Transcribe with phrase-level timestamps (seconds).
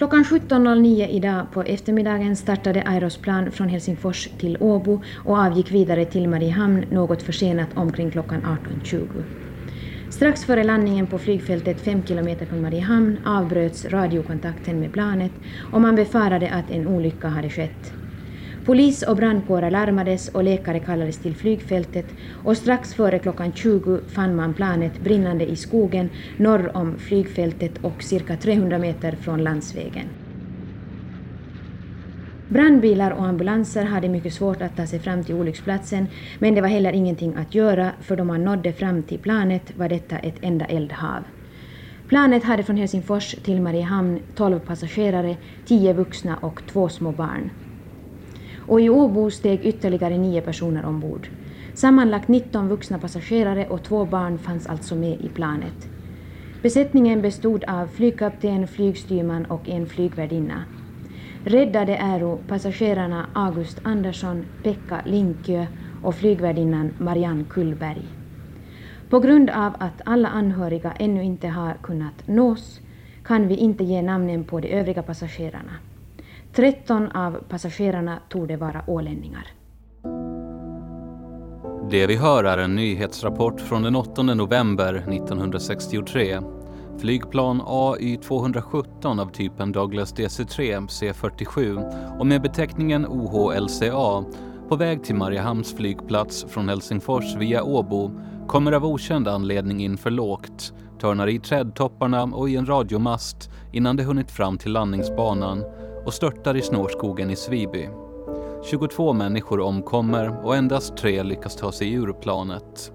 [0.00, 6.28] Klockan 17.09 idag på eftermiddagen startade Aerosplan från Helsingfors till Åbo och avgick vidare till
[6.28, 9.24] Mariehamn något försenat omkring klockan 18.20.
[10.10, 15.32] Strax före landningen på flygfältet 5 kilometer från Mariehamn avbröts radiokontakten med planet
[15.72, 17.99] och man befarade att en olycka hade skett.
[18.70, 22.06] Polis och brandkårer larmades och läkare kallades till flygfältet
[22.44, 28.02] och strax före klockan 20 fann man planet brinnande i skogen norr om flygfältet och
[28.02, 30.04] cirka 300 meter från landsvägen.
[32.48, 36.06] Brandbilar och ambulanser hade mycket svårt att ta sig fram till olycksplatsen
[36.38, 39.88] men det var heller ingenting att göra för då man nådde fram till planet var
[39.88, 41.24] detta ett enda eldhav.
[42.08, 47.50] Planet hade från Helsingfors till Mariehamn 12 passagerare, 10 vuxna och två små barn
[48.70, 51.28] och i Åbo steg ytterligare nio personer ombord.
[51.74, 55.88] Sammanlagt 19 vuxna passagerare och två barn fanns alltså med i planet.
[56.62, 60.64] Besättningen bestod av flygkapten, flygstyrman och en flygvärdinna.
[61.44, 65.66] Räddade äro passagerarna August Andersson, Pekka Linkö
[66.02, 68.02] och flygvärdinnan Marianne Kullberg.
[69.08, 72.80] På grund av att alla anhöriga ännu inte har kunnat nås
[73.22, 75.89] kan vi inte ge namnen på de övriga passagerarna.
[76.52, 79.46] 13 av passagerarna torde vara ålänningar.
[81.90, 86.40] Det vi hör är en nyhetsrapport från den 8 november 1963.
[86.98, 94.24] Flygplan AY217 av typen Douglas DC-3 C47 och med beteckningen OHLCA
[94.68, 98.10] på väg till Mariehamns flygplats från Helsingfors via Åbo
[98.46, 103.96] kommer av okänd anledning in för lågt, törnar i trädtopparna och i en radiomast innan
[103.96, 105.64] det hunnit fram till landningsbanan
[106.10, 107.88] och störtar i snårskogen i Sviby.
[108.64, 112.92] 22 människor omkommer och endast tre lyckas ta sig ur planet.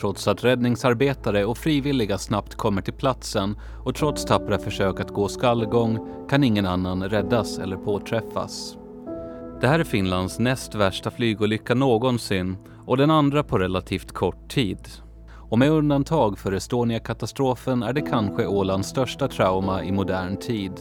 [0.00, 5.28] Trots att räddningsarbetare och frivilliga snabbt kommer till platsen och trots tappra försök att gå
[5.28, 8.76] skallgång kan ingen annan räddas eller påträffas.
[9.60, 12.56] Det här är Finlands näst värsta flygolycka någonsin
[12.86, 14.88] och den andra på relativt kort tid.
[15.50, 20.80] Och med undantag för Estonia-katastrofen är det kanske Ålands största trauma i modern tid.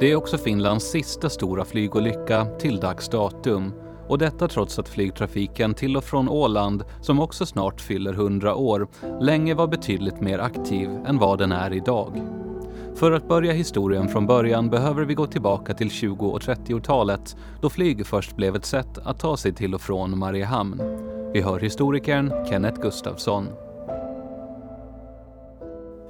[0.00, 3.72] Det är också Finlands sista stora flygolycka till dags datum
[4.08, 8.88] och detta trots att flygtrafiken till och från Åland, som också snart fyller 100 år,
[9.20, 12.22] länge var betydligt mer aktiv än vad den är idag.
[12.94, 17.70] För att börja historien från början behöver vi gå tillbaka till 20 och 30-talet då
[17.70, 20.82] flyg först blev ett sätt att ta sig till och från Mariehamn.
[21.32, 23.48] Vi hör historikern Kenneth Gustafsson.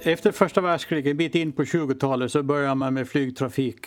[0.07, 3.85] Efter första världskriget, en bit in på 20-talet, så började man med flygtrafik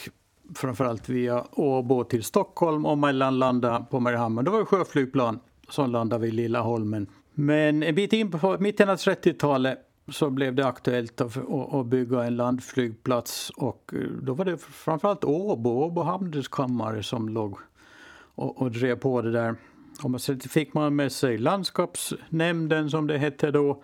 [0.55, 4.45] framförallt via Åbo till Stockholm och mellanlanda på Mariehamn.
[4.45, 7.07] Det var sjöflygplan som landade vid Lilla Holmen.
[7.35, 9.79] Men en bit in på mitten av 30-talet
[10.13, 15.71] så blev det aktuellt att, bygga en landflygplats och eh, då var det framförallt Åbo,
[15.71, 17.59] Åbo handelskammare som låg
[18.35, 19.55] och, och drev på det där.
[20.03, 23.83] Och så fick man med sig landskapsnämnden som det hette då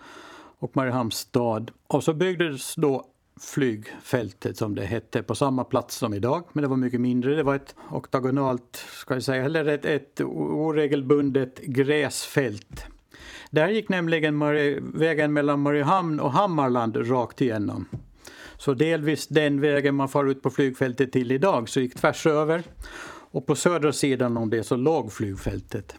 [0.64, 1.70] och Mariehamns stad.
[1.86, 3.04] Och så byggdes då
[3.40, 7.34] flygfältet som det hette på samma plats som idag, men det var mycket mindre.
[7.34, 12.84] Det var ett oktagonalt, ska jag säga, eller ett, ett oregelbundet gräsfält.
[13.50, 14.38] Där gick nämligen
[14.94, 17.88] vägen mellan Mariehamn och Hammarland rakt igenom.
[18.56, 22.62] Så delvis den vägen man far ut på flygfältet till idag så gick tvärs över.
[23.30, 25.96] Och på södra sidan om det så låg flygfältet.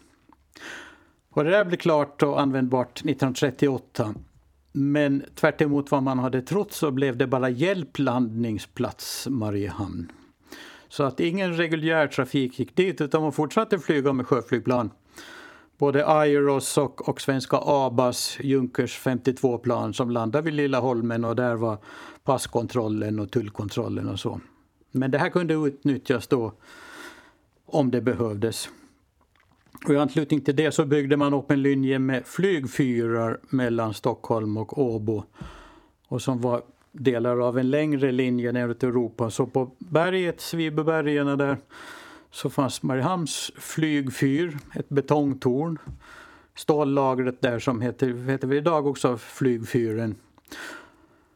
[1.29, 4.15] Och det där blev klart och användbart 1938.
[4.77, 10.11] Men tvärt vad man hade trott så blev det bara hjälplandningsplats Mariehamn.
[10.87, 14.91] Så att ingen reguljär trafik gick dit utan man fortsatte flyga med sjöflygplan.
[15.77, 21.55] Både Airos och, och svenska Abas Junkers 52-plan som landade vid Lilla Holmen och där
[21.55, 21.77] var
[22.23, 24.39] passkontrollen och tullkontrollen och så.
[24.91, 26.53] Men det här kunde utnyttjas då
[27.65, 28.69] om det behövdes.
[29.85, 34.57] Och I anslutning till det så byggde man upp en linje med flygfyrar mellan Stockholm
[34.57, 35.23] och Åbo.
[36.07, 36.61] Och som var
[36.91, 39.29] delar av en längre linje neråt Europa.
[39.29, 41.57] Så på berget, Svibebergen där,
[42.31, 45.77] så fanns Mariehamns flygfyr, ett betongtorn.
[46.55, 50.15] Stållagret där som heter, heter vi idag också flygfyren.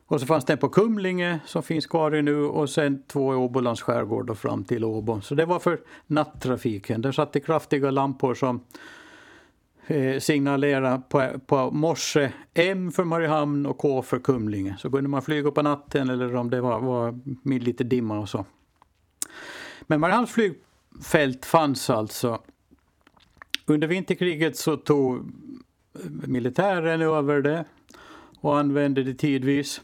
[0.09, 3.35] Och så fanns det en på Kumlinge som finns kvar nu och sen två i
[3.35, 5.21] Åbolands skärgård och fram till Åbo.
[5.21, 7.01] Så det var för nattrafiken.
[7.01, 8.63] Där satt det kraftiga lampor som
[9.87, 14.75] eh, signalerade på, på morse M för Mariehamn och K för Kumlinge.
[14.79, 18.29] Så kunde man flyga på natten eller om det var, var med lite dimma och
[18.29, 18.45] så.
[19.81, 22.41] Men Mariehamns flygfält fanns alltså.
[23.65, 25.21] Under vinterkriget så tog eh,
[26.07, 27.65] militären över det
[28.41, 29.81] och använde det tidvis.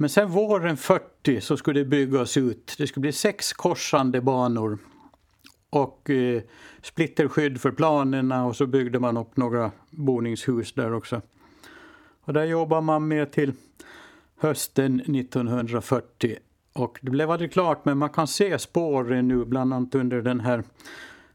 [0.00, 2.74] Men sen våren 40 så skulle det byggas ut.
[2.78, 4.78] Det skulle bli sex korsande banor
[5.70, 6.42] och eh,
[6.82, 11.22] splitterskydd för planerna och så byggde man upp några boningshus där också.
[12.20, 13.52] Och där jobbar man med till
[14.36, 16.36] hösten 1940
[16.72, 20.40] och det blev aldrig klart men man kan se spåren nu bland annat under den
[20.40, 20.64] här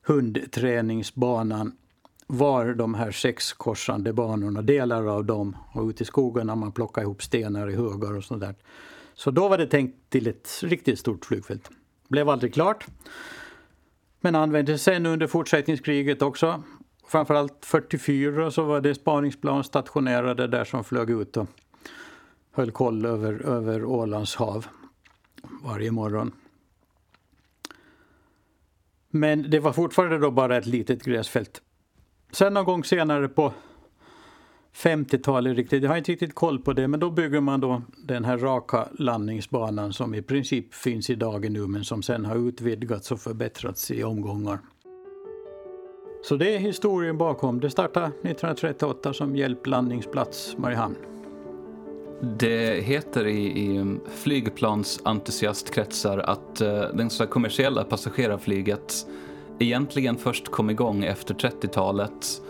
[0.01, 1.71] hundträningsbanan
[2.33, 5.57] var de här sex korsande banorna, delar av dem.
[5.71, 8.55] Och ute i skogen när man plockat ihop stenar i högar och sånt där.
[9.13, 11.69] Så då var det tänkt till ett riktigt stort flygfält.
[12.07, 12.85] Blev aldrig klart.
[14.21, 16.63] Men användes sen under fortsättningskriget också.
[17.07, 21.47] Framförallt 44 så var det spaningsplan stationerade där som flög ut och
[22.51, 24.67] höll koll över, över Ålands hav
[25.63, 26.31] varje morgon.
[29.09, 31.61] Men det var fortfarande då bara ett litet gräsfält.
[32.33, 33.53] Sen någon gång senare på
[34.75, 38.25] 50-talet riktigt, jag har inte riktigt koll på det, men då bygger man då den
[38.25, 43.11] här raka landningsbanan som i princip finns i dag nu men som sen har utvidgats
[43.11, 44.59] och förbättrats i omgångar.
[46.23, 47.59] Så det är historien bakom.
[47.59, 50.95] Det startade 1938 som hjälplandningsplats Mariehamn.
[52.39, 59.07] Det heter i, i flygplansentusiastkretsar att eh, uh, det så kommersiella passagerarflyget
[59.59, 62.41] egentligen först kom igång efter 30-talet.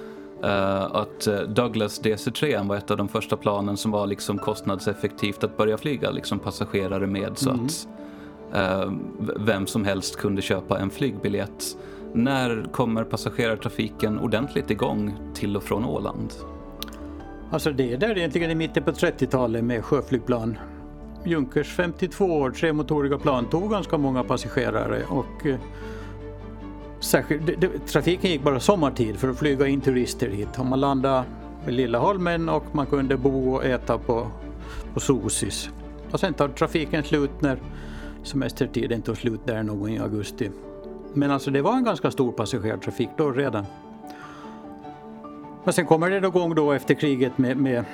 [0.43, 4.37] Uh, eh, att eh, Douglas DC-3 var ett av de första planen som var liksom
[4.37, 7.65] kostnadseffektivt att börja flyga liksom passagerare med så mm.
[7.65, 7.87] att
[8.55, 8.93] uh,
[9.37, 11.77] vem som helst kunde köpa en flygbiljett.
[12.13, 16.33] När kommer passagerartrafiken ordentligt igång till och från Åland?
[17.51, 20.57] Alltså det är där egentligen i mitten på 30-talet med sjöflygplan.
[21.25, 25.55] Junkers 52 år, tremotoriga plan tog ganska många passagerare och eh,
[27.03, 30.59] särskilt, det, det, trafiken gick bara sommartid för att flyga in turister hit.
[30.59, 31.23] Och man landade
[31.65, 34.27] vid Lilla Holmen och man kunde bo och äta på,
[34.93, 35.69] på Sosis.
[36.11, 37.57] Och sen tar trafiken slut när
[38.23, 40.51] semestertiden tog slut där någon i augusti.
[41.13, 43.65] Men alltså det var en ganska stor passagerartrafik då redan.
[45.63, 47.85] Men sen kommer det igång då efter kriget med, med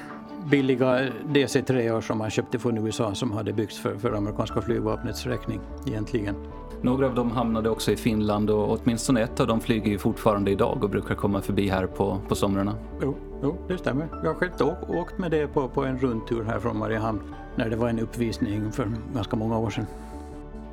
[0.51, 5.25] billiga eh, DC-3 som man köpte från USA som hade byggts för, för amerikanska flygvapnets
[5.25, 6.35] räkning egentligen.
[6.81, 10.51] Några av dem hamnade också i Finland och åtminstone ett av dem flyger ju fortfarande
[10.51, 12.75] idag och brukar komma förbi här på, på somrarna.
[13.01, 14.07] Jo, jo, det stämmer.
[14.23, 14.51] Jag har själv
[14.87, 17.21] åkt med det på, på en rundtur här från Mariehamn
[17.55, 19.85] när det var en uppvisning för ganska många år sedan.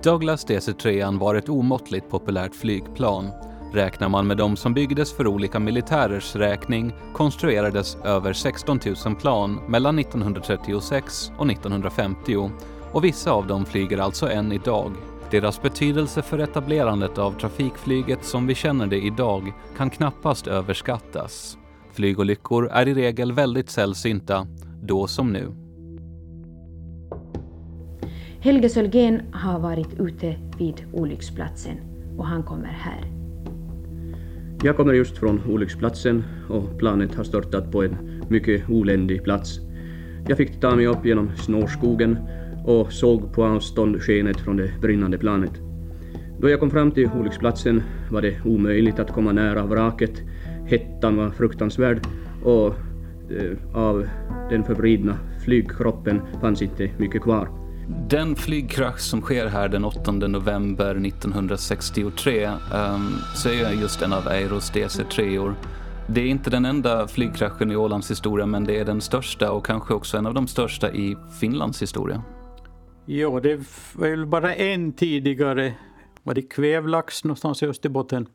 [0.03, 3.31] Douglas DC-3 var ett omåttligt populärt flygplan
[3.73, 9.61] Räknar man med de som byggdes för olika militärers räkning konstruerades över 16 000 plan
[9.69, 12.51] mellan 1936 och 1950
[12.93, 14.93] och vissa av dem flyger alltså än idag.
[15.31, 21.59] Deras betydelse för etablerandet av trafikflyget som vi känner det idag kan knappast överskattas.
[21.93, 24.47] Flygolyckor är i regel väldigt sällsynta,
[24.83, 25.53] då som nu.
[28.41, 31.77] Helge Sölgen har varit ute vid olycksplatsen
[32.19, 33.13] och han kommer här.
[34.63, 39.59] Jag kommer just från olycksplatsen och planet har störtat på en mycket oländig plats.
[40.29, 42.19] Jag fick ta mig upp genom snårskogen
[42.67, 45.53] och såg på avstånd skenet från det brinnande planet.
[46.41, 50.23] Då jag kom fram till olycksplatsen var det omöjligt att komma nära vraket.
[50.67, 52.01] Hettan var fruktansvärd
[52.45, 54.07] och eh, av
[54.51, 57.49] den förvridna flygkroppen fanns inte mycket kvar.
[58.09, 64.13] Den flygkrasch som sker här den 8 november 1963 um, ehm, så är just en
[64.13, 65.55] av Eiros DC-3or.
[66.07, 69.67] Det är inte den enda flygkraschen i Ålands historia men det är den största och
[69.67, 72.23] kanske också en av de största i Finlands historia.
[73.09, 75.75] Ja, det var väl bara en tidigare,
[76.23, 78.27] var det Kvävlax någonstans i Österbotten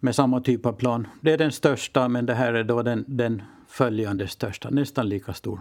[0.00, 1.06] med samma typ av plan.
[1.20, 5.32] Det är den största men det här är då den, den följande största, nästan lika
[5.32, 5.60] stor.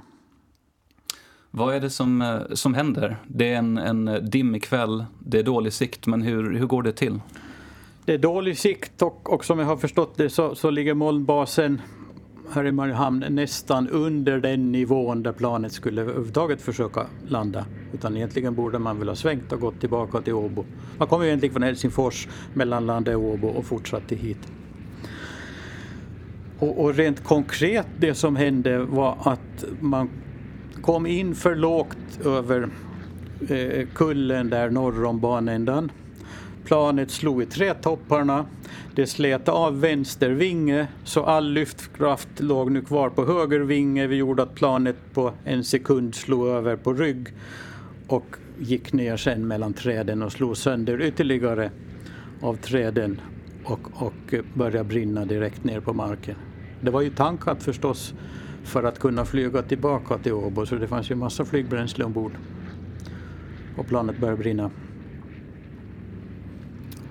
[1.52, 3.18] Vad är det som, eh, som händer?
[3.28, 6.92] Det är en, en dimmig kväll, det är dålig sikt, men hur, hur går det
[6.94, 7.20] till?
[8.06, 11.82] Det är dålig sikt och, och som jag har förstått det så, så ligger molnbasen
[12.54, 17.66] här i Mariehamn nästan under den nivån där planet skulle överhuvudtaget försöka landa.
[17.94, 20.66] Utan egentligen borde man väl ha svängt och gått tillbaka till Åbo.
[20.98, 24.52] Man kom ju egentligen från Helsingfors, mellanlandade Åbo och fortsatte hit.
[26.60, 30.10] Och, och, rent konkret det som hände var att man
[30.82, 32.70] kom in för lågt över
[33.50, 35.92] eh, kullen där norr om banändan.
[36.64, 38.46] Planet slog i trädtopparna,
[38.96, 44.08] Det slet av vänster vinge så all lyftkraft låg nu kvar på höger vinge.
[44.08, 47.28] Vi gjorde att planet på en sekund slog över på rygg
[48.08, 51.72] och gick ner sen mellan träden och slog sönder ytterligare
[52.42, 53.22] av träden
[53.64, 56.36] och, och började brinna direkt ner på marken.
[56.82, 58.14] Det var ju tankat förstås
[58.64, 62.32] för att kunna flyga tillbaka till Åbo så det fanns ju massa flygbränsle ombord.
[63.78, 64.72] Och planet började brinna.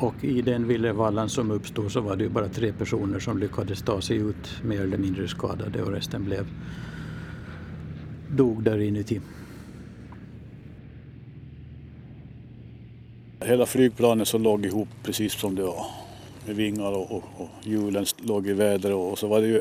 [0.00, 3.82] Och i den villervallan som uppstod så var det ju bara tre personer som lyckades
[3.82, 6.46] ta sig ut mer eller mindre skadade och resten blev
[8.36, 9.20] dog där inuti.
[13.40, 15.86] Hela flygplanet så låg ihop precis som det var
[16.46, 19.60] med vingar och, och, och hjulen låg i väder och, och så var det ju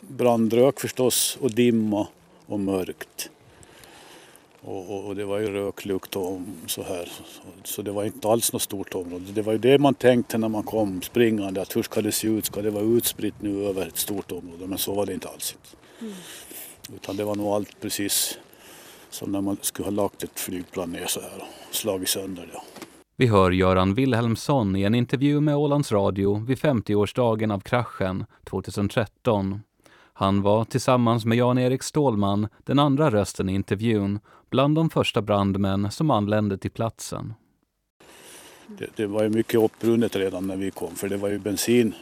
[0.00, 2.06] brandrök förstås och dimma
[2.46, 3.30] och mörkt.
[4.60, 7.04] Och, och, och, det var ju röklukt och så här.
[7.04, 7.22] Så,
[7.64, 9.24] så, det var inte alls något stort område.
[9.32, 12.28] Det var ju det man tänkte när man kom springande att hur ska det se
[12.28, 12.44] ut?
[12.44, 14.66] Ska det vara utspritt nu över ett stort område?
[14.66, 15.56] Men så var det inte alls.
[16.00, 16.12] Mm.
[16.94, 18.38] Utan det var nog allt precis
[19.10, 22.60] som när man skulle ha lagt ett flygplan ner så här och slagit sönder det.
[23.16, 29.60] Vi hör Göran Wilhelmsson i en intervju med Ålands Radio vid 50-årsdagen av kraschen 2013.
[30.12, 35.90] Han var tillsammans med Jan-Erik Stålman den andra rösten i intervjun bland de första brandmän
[35.90, 37.34] som anlände till platsen.
[38.66, 41.94] Det, det var ju mycket uppbrunnet redan när vi kom för det var ju bensin,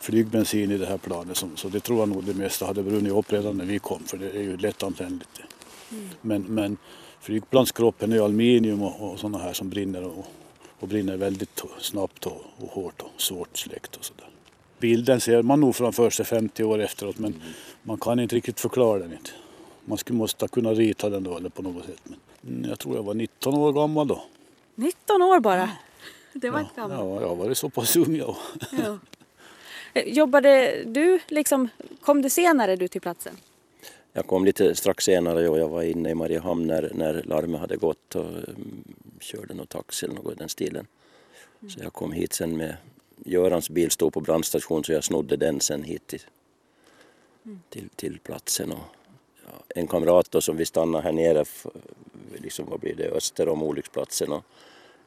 [0.00, 3.12] flygbensin i det här planet som, så det tror jag nog det mesta hade brunnit
[3.12, 5.40] upp redan när vi kom för det är ju lättantändligt.
[5.92, 6.08] Mm.
[6.20, 6.76] Men, men
[7.20, 10.26] flygplanskroppen är aluminium och, och sådana här som brinner och,
[10.80, 14.28] och brinner väldigt snabbt och, och hårt och svårt släckt och sådär.
[14.78, 17.46] Bilden ser man nog framför sig 50 år efteråt men mm.
[17.82, 19.30] man kan inte riktigt förklara den inte.
[19.84, 22.00] Man skulle måste kunna rita den då eller på något sätt.
[22.40, 24.22] Men jag tror jag var 19 år gammal då.
[24.74, 25.70] 19 år bara?
[26.32, 27.00] Det var ja, inte gammalt.
[27.00, 28.36] Ja, jag var så pass ung jag.
[28.72, 28.98] Ja.
[29.94, 31.68] Eh, jobbade du liksom,
[32.00, 33.36] kom du senare du till platsen?
[34.12, 37.76] Jag kom lite strax senare och jag var inne i Mariehamn när, när larmet hade
[37.76, 38.84] gått och um,
[39.20, 40.86] körde någon taxi eller något i den stilen.
[41.60, 41.70] Mm.
[41.70, 42.76] Så jag kom hit sen med
[43.24, 46.22] Görans bil stod på brandstation så jag snodde den sen hit till,
[47.44, 47.60] mm.
[47.68, 48.72] till, till platsen.
[48.72, 48.96] Och,
[49.68, 51.44] en kamrat då som vi stannade här nere,
[52.36, 54.32] liksom, vad blir det, öster om olycksplatsen.
[54.32, 54.44] Och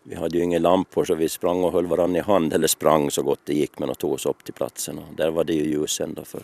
[0.03, 3.11] vi hade ju inga lampor så vi sprang och höll varandra i hand, eller sprang
[3.11, 4.97] så gott det gick men och tog oss upp till platsen.
[4.97, 6.43] Och där var det ju ljus ändå för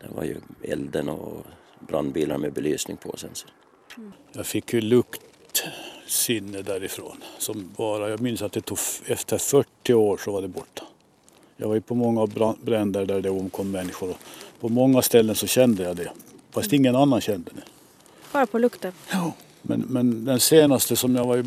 [0.00, 1.46] där var ju elden och
[1.78, 3.30] brandbilar med belysning på sen.
[3.34, 3.46] Så.
[4.32, 7.16] Jag fick ju luktsinne därifrån.
[7.38, 10.82] Som bara, jag minns att det tog efter 40 år så var det borta.
[11.56, 12.26] Jag var ju på många
[12.62, 14.18] bränder där det omkom människor och
[14.60, 16.10] på många ställen så kände jag det.
[16.50, 17.62] Fast ingen annan kände det.
[18.32, 18.92] Bara på lukten?
[19.12, 19.32] Ja.
[19.62, 21.44] Men, men den senaste som jag var ju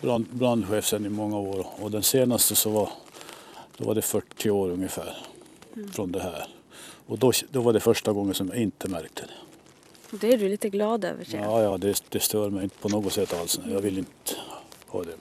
[0.00, 2.90] brand, brandchef sen i många år och den senaste så var,
[3.76, 5.16] då var det 40 år ungefär
[5.76, 5.92] mm.
[5.92, 6.46] från det här.
[7.06, 9.32] Och då, då var det första gången som jag inte märkte det.
[10.16, 13.12] Det är du lite glad över Ja, ja det, det stör mig inte på något
[13.12, 13.60] sätt alls.
[13.70, 14.34] Jag vill inte
[14.86, 15.16] ha det.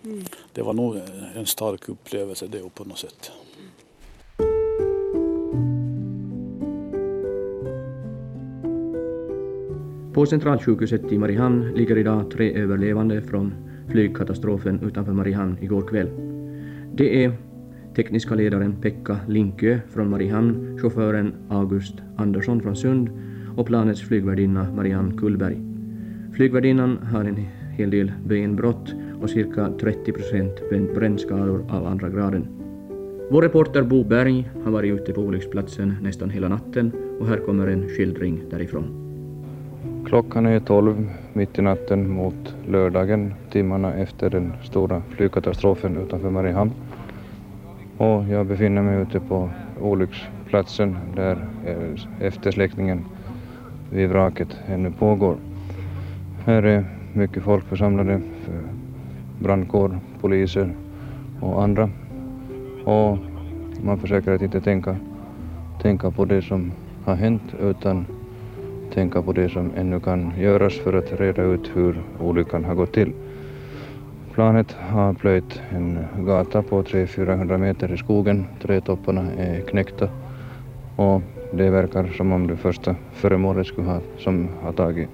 [0.00, 0.24] Men mm.
[0.52, 1.00] Det var nog
[1.34, 3.30] en stark upplevelse det på något sätt.
[10.16, 13.52] På centralsjukhuset i Mariehamn ligger idag tre överlevande från
[13.88, 16.08] flygkatastrofen utanför Mariehamn igår kväll.
[16.94, 17.32] Det är
[17.96, 23.10] tekniska ledaren Pekka Linkö från Mariehamn, chauffören August Andersson från Sund
[23.56, 25.62] och planets flygvärdinna Marianne Kullberg.
[26.32, 32.46] Flygvärdinnan har en hel del benbrott och cirka 30 procent brännskador av andra graden.
[33.30, 37.66] Vår reporter Bo Berg har varit ute på olycksplatsen nästan hela natten och här kommer
[37.66, 39.05] en skildring därifrån.
[40.06, 46.72] Klockan är 12 mitt i natten mot lördagen, timmarna efter den stora flygkatastrofen utanför Mariehamn.
[47.96, 51.46] Och jag befinner mig ute på olycksplatsen där
[52.20, 53.04] eftersläckningen
[53.90, 55.36] vid vraket ännu pågår.
[56.44, 58.20] Här är mycket folk församlade,
[59.38, 60.74] brandkår, poliser
[61.40, 61.90] och andra.
[62.84, 63.18] Och
[63.82, 64.96] man försöker att inte tänka,
[65.82, 66.72] tänka på det som
[67.04, 68.06] har hänt utan
[68.94, 72.92] tänka på det som ännu kan göras för att reda ut hur olyckan har gått
[72.92, 73.12] till.
[74.34, 78.46] Planet har plöjt en gata på 300-400 meter i skogen.
[78.62, 80.08] Trädtopparna är knäckta
[80.96, 85.08] och det verkar som om det första föremålet skulle ha, som har tagit,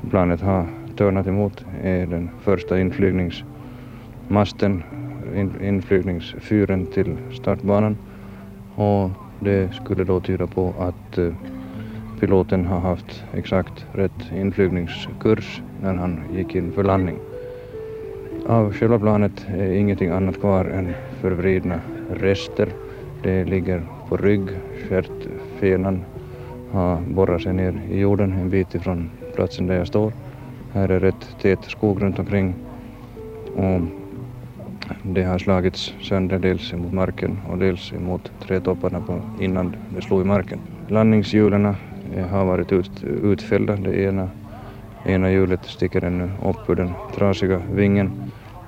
[0.00, 4.82] som planet har törnat emot är den första inflygningsmasten,
[5.34, 7.96] in, inflygningsfyren till startbanan
[8.74, 11.34] och det skulle då tyda på att uh,
[12.22, 17.18] piloten har haft exakt rätt inflygningskurs när han gick in för landning.
[18.46, 22.68] Av själva planet är ingenting annat kvar än förvridna rester.
[23.22, 24.48] Det ligger på rygg,
[24.88, 26.04] stjärtfenan
[26.72, 30.12] har borrat sig ner i jorden en bit ifrån platsen där jag står.
[30.72, 32.54] Här är rätt tät skog runt omkring
[33.56, 33.80] och
[35.02, 40.20] det har slagits sönder dels emot marken och dels emot trädtopparna på innan det slog
[40.20, 40.58] i marken.
[40.88, 41.74] Landningshjulen
[42.16, 43.76] Eh, har varit ut, utfällda.
[43.76, 44.28] Det ena,
[45.04, 48.10] ena hjulet sticker ännu upp ur den trasiga vingen.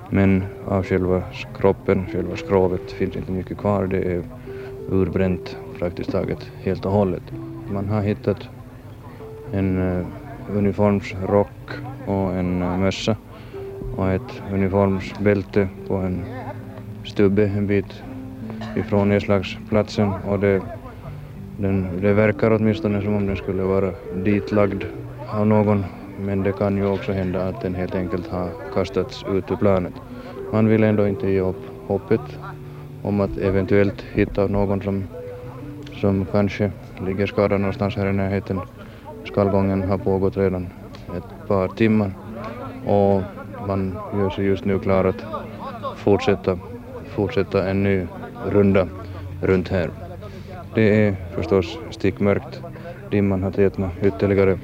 [0.09, 1.23] Men av själva
[1.57, 3.87] kroppen, själva skrovet, finns inte mycket kvar.
[3.87, 4.23] Det är
[4.89, 7.23] urbränt praktiskt taget helt och hållet.
[7.71, 8.49] Man har hittat
[9.53, 10.05] en uh,
[10.49, 11.71] uniformsrock
[12.05, 13.15] och en uh, mössa
[13.97, 16.25] och ett uniformsbälte på en
[17.03, 18.03] stubbe en bit
[18.75, 20.61] ifrån nedslagsplatsen och det,
[21.57, 24.83] den, det verkar åtminstone som om den skulle vara ditlagd
[25.33, 25.85] av någon
[26.19, 29.93] men det kan ju också hända att den helt enkelt har kastats ut ur planet.
[30.51, 32.21] Man vill ändå inte ge upp hoppet
[33.01, 35.03] om att eventuellt hitta någon som,
[36.01, 36.71] som kanske
[37.05, 38.59] ligger skadad någonstans här i närheten.
[39.25, 40.67] Skallgången har pågått redan
[41.17, 42.11] ett par timmar
[42.85, 43.21] och
[43.67, 45.25] man gör sig just nu klar att
[45.97, 46.59] fortsätta,
[47.15, 48.07] fortsätta en ny
[48.51, 48.87] runda
[49.41, 50.04] runt här.
[50.75, 52.61] Det är förstås stickmörkt.
[53.11, 54.57] Dimman har tätnat ytterligare.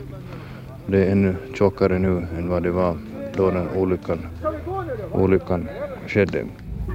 [0.86, 2.98] Det är ännu tjockare nu än vad det var
[3.38, 4.20] då den olyckan,
[5.12, 5.68] olyckan
[6.08, 6.46] skedde.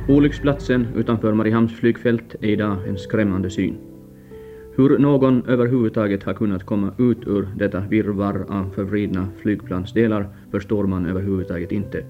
[0.08, 3.76] Olycksplatsen utanför Mariehamns flygfält är idag en skrämmande syn.
[4.76, 11.06] Hur någon överhuvudtaget har kunnat komma ut ur detta virrvarr av förvridna flygplansdelar förstår man
[11.06, 12.04] överhuvudtaget inte.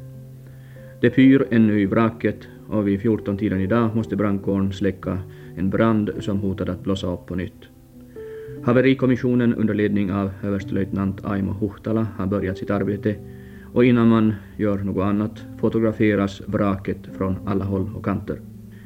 [1.01, 5.19] Det pyr ännu i vraket och vid 14-tiden idag måste brandkåren släcka
[5.57, 7.69] en brand som hotade att blossa upp på nytt.
[8.63, 13.17] Haverikommissionen under ledning av överstelöjtnant Aimo Huhtala har börjat sitt arbete
[13.73, 18.41] och innan man gör något annat fotograferas vraket från alla håll och kanter.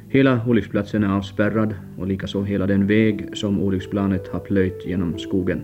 [0.08, 5.62] Hela olycksplatsen är avspärrad och likaså hela den väg som olycksplanet har plöjt genom skogen.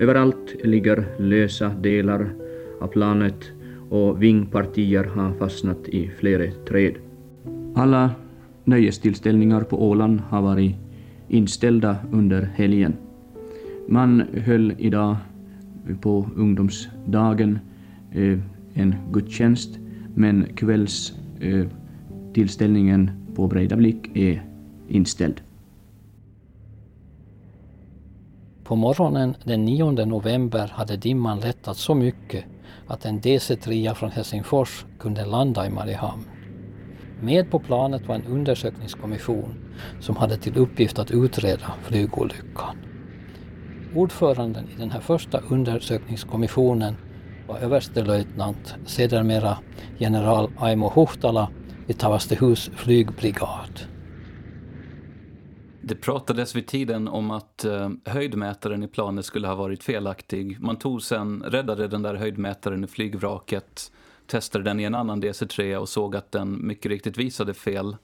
[0.00, 2.30] Överallt ligger lösa delar
[2.80, 3.52] av planet
[3.90, 6.94] och vingpartier har fastnat i flera träd.
[7.78, 8.10] Alla
[8.64, 10.76] nöjestillställningar på Åland har varit
[11.28, 12.96] inställda under helgen.
[13.88, 15.16] Man höll idag
[16.00, 17.58] på ungdomsdagen
[18.12, 18.38] eh,
[18.74, 19.78] en gudstjänst
[20.14, 24.42] men kvällstillställningen eh, på Breidablik är
[24.88, 25.40] inställd.
[28.64, 32.44] På morgonen den 9 november hade dimman lättat så mycket
[32.86, 36.22] att en DC-3 från Helsingfors kunde landa i Mariehamn.
[37.20, 39.54] Med på planet var en undersökningskommission
[40.00, 42.76] som hade till uppgift att utreda flygolyckan.
[43.94, 46.96] Ordföranden i den här första undersökningskommissionen
[47.46, 49.58] var överstelöjtnant, sedermera
[49.98, 51.50] general Aimo Huhtala
[51.86, 53.80] i Tavastehus flygbrigad.
[55.80, 60.60] Det pratades vid tiden om att eh, höjdmätaren i planet skulle ha varit felaktig.
[60.60, 63.92] Man tog sen, räddade den där höjdmätaren i flygvraket,
[64.26, 67.96] testade den i en annan DC-3 och såg att den mycket riktigt visade fel.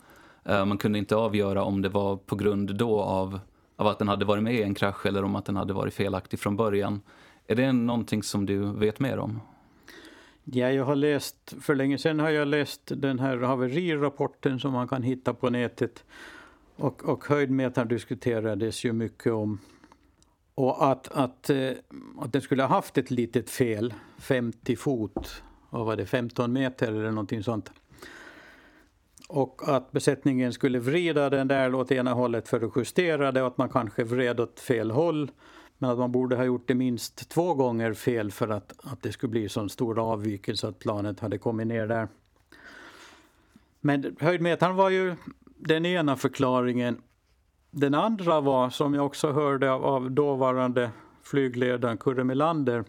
[0.44, 3.40] Eh, man kunde inte avgöra om det var på grund då av,
[3.76, 5.94] av att den hade varit med i en krasch eller om att den hade varit
[5.94, 7.00] felaktig från början.
[7.46, 9.40] Är det någonting som du vet mer om?
[10.44, 14.88] Ja, jag har läst, för länge sedan har jag läst den här haverirapporten som man
[14.88, 16.04] kan hitta på nätet.
[16.76, 19.58] Och, och höjdmätaren diskuterades ju mycket om.
[20.54, 21.70] Och att, att, eh,
[22.18, 26.88] att den skulle ha haft ett litet fel, 50 fot, vad var det, 15 meter
[26.88, 27.72] eller någonting sånt.
[29.28, 33.46] Och att besättningen skulle vrida den där åt ena hållet för att justera det och
[33.46, 35.30] att man kanske vred åt fel håll.
[35.78, 39.12] Men att man borde ha gjort det minst två gånger fel för att, att det
[39.12, 42.08] skulle bli så stor avvikelse att planet hade kommit ner där.
[43.80, 47.02] Men höjdmetaren var ju den ena förklaringen.
[47.70, 50.90] Den andra var, som jag också hörde av, av dåvarande
[51.22, 52.84] flygledaren Kurre Melander,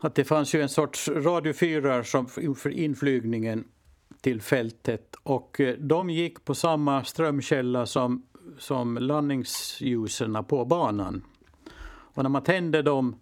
[0.00, 3.64] att det fanns ju en sorts radiofyrar som inför inflygningen
[4.20, 8.26] till fältet och eh, de gick på samma strömkälla som,
[8.58, 11.22] som landningsljusen på banan.
[12.14, 13.20] Och när man tände dem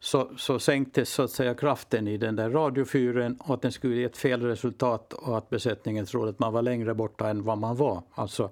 [0.00, 3.96] så, så sänktes så att säga kraften i den där radiofyren och att den skulle
[3.96, 7.58] ge ett fel resultat och att besättningen trodde att man var längre borta än vad
[7.58, 8.02] man var.
[8.14, 8.50] Alltså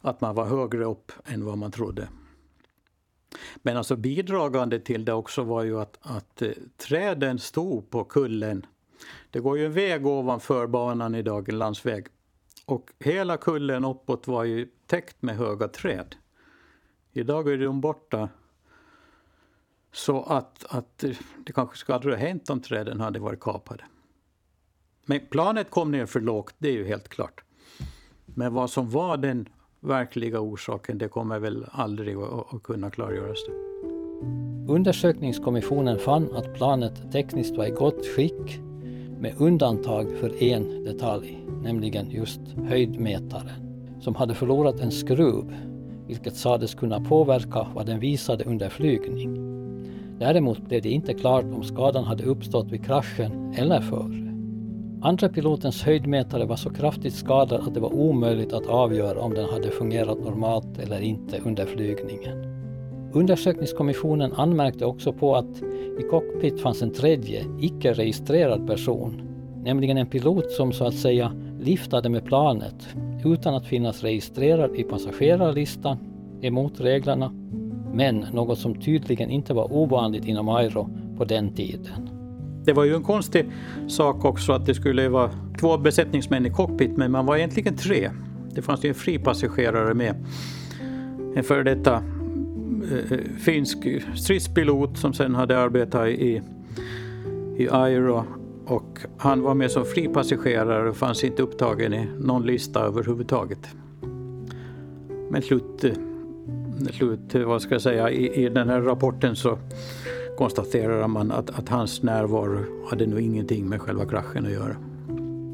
[0.00, 2.08] att man var högre upp än vad man trodde.
[3.56, 8.66] Men alltså bidragande till det också var ju att, att eh, träden stod på kullen.
[9.30, 12.06] Det går ju en väg ovanför banan idag, en landsväg.
[12.66, 16.16] Och hela kullen uppåt var ju täckt med höga träd.
[17.12, 18.28] Idag är de borta
[19.92, 23.84] så att, att eh, det kanske skulle aldrig ha hänt om träden hade varit kapade.
[25.04, 27.44] Men planet kom ner för lågt, det är ju helt klart.
[28.24, 29.48] Men vad som var den
[29.80, 33.38] verkliga orsaken, det kommer väl aldrig att, kunna klargöras.
[34.68, 38.60] Undersökningskommissionen fann att planet tekniskt var i gott skick
[39.20, 45.54] med undantag för en detalj, nämligen just höjdmätaren, som hade förlorat en skruv
[46.08, 49.48] vilket sades kunna påverka vad den visade under flygning.
[50.18, 54.27] Däremot blev det inte klart om skadan hade uppstått vid kraschen eller före.
[55.02, 59.48] Andra pilotens höjdmätare var så kraftigt skadad att det var omöjligt att avgöra om den
[59.48, 62.58] hade fungerat normalt eller inte under flygningen.
[63.12, 65.62] Undersökningskommissionen anmärkte också på att
[65.98, 69.22] i cockpit fanns en tredje, icke-registrerad person,
[69.64, 72.88] nämligen en pilot som så att säga liftade med planet
[73.24, 75.96] utan att finnas registrerad i passagerarlistan
[76.40, 77.32] emot reglerna,
[77.92, 82.17] men något som tydligen inte var ovanligt inom Airo på den tiden.
[82.68, 83.50] Det var ju en konstig
[83.86, 88.10] sak också att det skulle vara två besättningsmän i cockpit, men man var egentligen tre.
[88.54, 90.14] Det fanns ju en fri passagerare med.
[91.34, 93.78] En före detta eh, eh, finsk
[94.16, 96.42] stridspilot som sen hade arbetat i,
[97.56, 98.24] i Airo
[98.66, 103.68] och han var med som fri passagerare och fanns inte upptagen i någon lista överhuvudtaget.
[105.30, 105.92] Men slut, eh,
[106.92, 109.58] slut vad ska jag säga, i, i den här rapporten så
[110.38, 114.76] konstaterar man att, att hans närvaro hade nog ingenting med själva kraschen att göra.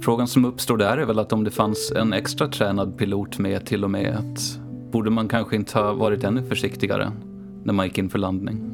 [0.03, 3.66] Frågan som uppstår där är väl att om det fanns en extra tränad pilot med
[3.66, 4.59] till och med, att
[4.92, 7.12] borde man kanske inte ha varit ännu försiktigare
[7.62, 8.70] när man gick in för landning?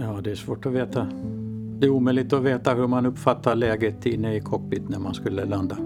[0.00, 1.06] Ja, det är svårt att veta.
[1.78, 5.44] Det är omöjligt att veta hur man uppfattar läget inne i cockpit när man skulle
[5.44, 5.76] landa.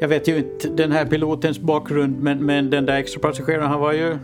[0.00, 3.80] Jag vet ju inte den här pilotens bakgrund men, men den där extra passageraren han
[3.80, 4.18] var ju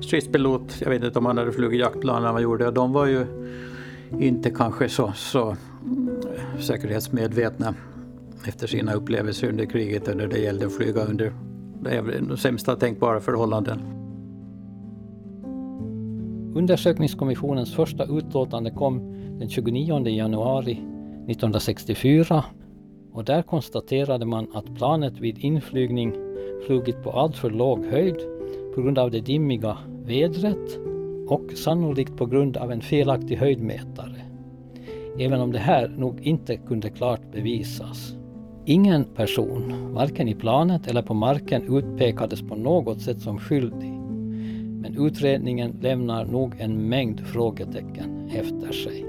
[0.00, 0.80] stridspilot.
[0.80, 2.70] Jag vet inte om han hade flugit jaktplan när han gjorde det.
[2.70, 3.26] De var ju
[4.20, 7.74] inte kanske så, så eh, säkerhetsmedvetna
[8.46, 11.32] efter sina upplevelser under kriget när det gällde att flyga under
[12.28, 13.80] de sämsta tänkbara förhållanden.
[16.54, 18.98] Undersökningskommissionens första utlåtande kom
[19.38, 22.44] den 29 januari 1964
[23.12, 26.14] och där konstaterade man att planet vid inflygning
[26.66, 28.16] flugit på alltför låg höjd
[28.74, 30.78] på grund av det dimmiga vädret
[31.28, 34.20] och sannolikt på grund av en felaktig höjdmätare.
[35.18, 38.14] Även om det här nog inte kunde klart bevisas.
[38.64, 43.92] Ingen person, varken i planet eller på marken, utpekades på något sätt som skyldig.
[44.82, 49.04] Men utredningen lämnar nog en mängd frågetecken efter sig.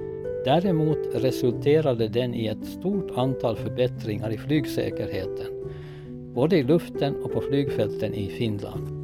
[0.45, 5.47] Däremot resulterade den i ett stort antal förbättringar i flygsäkerheten,
[6.34, 9.01] både i luften och på flygfälten i Finland.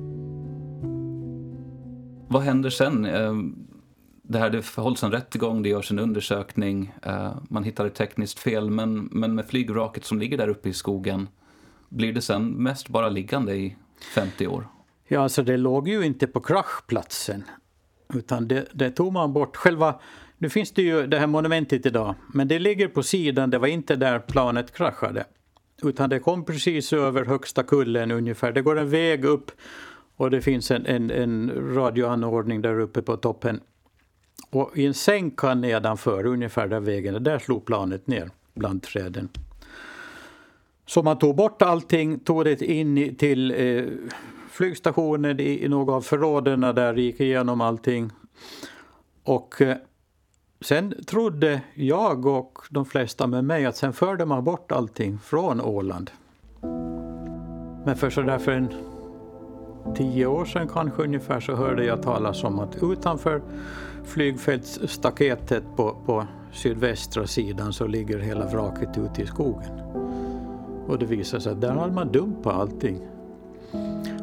[2.28, 3.06] Vad händer sen?
[3.06, 3.34] Eh,
[4.22, 8.40] det här det hålls en rättegång, det görs en undersökning, eh, man hittar ett tekniskt
[8.40, 11.30] fel, men, men med flygvraket som ligger där uppe i skogen,
[11.90, 13.76] blir det sen mest bara liggande i
[14.16, 14.68] 50 år?
[15.08, 17.44] Ja, alltså det låg ju inte på kraschplatsen,
[18.14, 19.56] utan det, det tog man bort.
[19.56, 20.00] Själva,
[20.38, 23.68] nu finns det ju det här monumentet idag, men det ligger på sidan, det var
[23.68, 25.26] inte där planet kraschade.
[25.84, 28.52] Utan det kom precis över högsta kullen ungefär.
[28.52, 29.52] Det går en väg upp
[30.18, 33.60] och det finns en, en, en radioanordning där uppe på toppen.
[34.50, 39.30] Och i en sänka nedanför, ungefär där vägen är, där slog planet ner bland träden.
[40.86, 43.86] Så man tog bort allting, tog det in till eh,
[44.50, 48.12] flygstationen i, i några av förråden där, gick igenom allting.
[49.24, 49.78] Och eh,
[50.62, 55.62] sen trodde jag och de flesta med mig att sen förde man bort allting från
[55.62, 56.12] Åland.
[57.86, 58.74] Men för sådär för en
[59.96, 63.42] tio år sedan kanske ungefär så hörde jag talas om att utanför
[64.04, 69.72] flygfältsstaketet på, på sydvästra sidan så ligger hela vraket ute i skogen.
[70.88, 73.00] Och det visade sig att där hade man dumpat allting.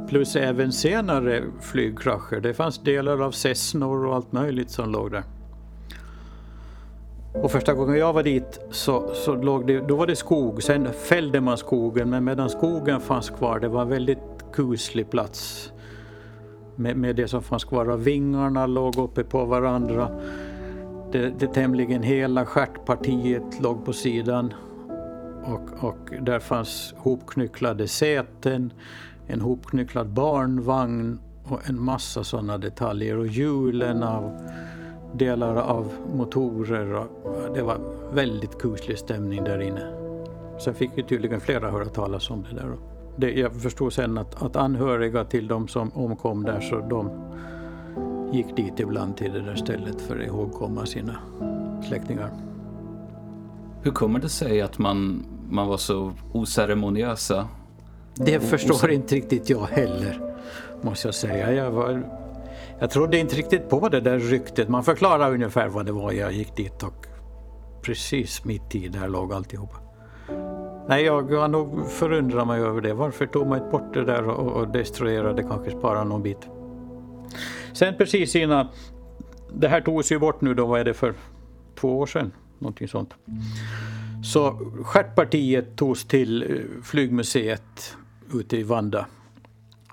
[0.08, 2.40] Plus även senare flygkrascher.
[2.40, 5.24] Det fanns delar av Cessnor och allt möjligt som låg där.
[7.42, 10.62] Och första gången jag var dit så, så låg det, då var det skog.
[10.62, 15.72] Sen fällde man skogen men medan skogen fanns kvar, det var väldigt kuslig plats.
[16.76, 20.08] Med, med det som fanns kvar av vingarna låg uppe på varandra.
[21.12, 24.54] Det, det tämligen hela stjärtpartiet låg på sidan.
[25.44, 28.72] Och, och där fanns hopknycklade säten,
[29.26, 33.16] en hopknycklad barnvagn och en massa sådana detaljer.
[33.16, 34.50] Och hjulen av
[35.14, 36.94] delar av motorer.
[36.94, 37.08] Och
[37.54, 37.78] det var
[38.12, 39.92] väldigt kuslig stämning där inne.
[40.64, 42.93] Sen fick ju tydligen flera höra talas om det där.
[43.16, 47.10] Det, jag förstod sen att, att anhöriga till de som omkom där så de
[48.32, 51.16] gick dit ibland till det där stället för att ihågkomma sina
[51.88, 52.30] släktingar.
[53.82, 57.48] Hur kommer det sig att man, man var så oceremoniösa?
[58.14, 60.20] Det förstår inte riktigt jag heller,
[60.82, 61.52] måste jag säga.
[61.52, 62.02] Jag, var,
[62.78, 64.68] jag trodde inte riktigt på det där ryktet.
[64.68, 67.06] Man förklarar ungefär vad det var jag gick dit och
[67.82, 69.83] precis mitt i där låg alltihopa.
[70.88, 72.94] Nej, jag nog förundrar mig över det.
[72.94, 76.48] Varför tog man inte bort det där och, och destruerade, kanske spara någon bit.
[77.72, 78.66] Sen precis innan,
[79.52, 81.14] det här togs ju bort nu då, vad är det för
[81.74, 82.32] två år sedan?
[82.58, 83.14] Någonting sånt.
[84.24, 84.52] Så
[84.84, 87.96] stjärtpartiet togs till eh, flygmuseet
[88.34, 89.06] ute i Vanda.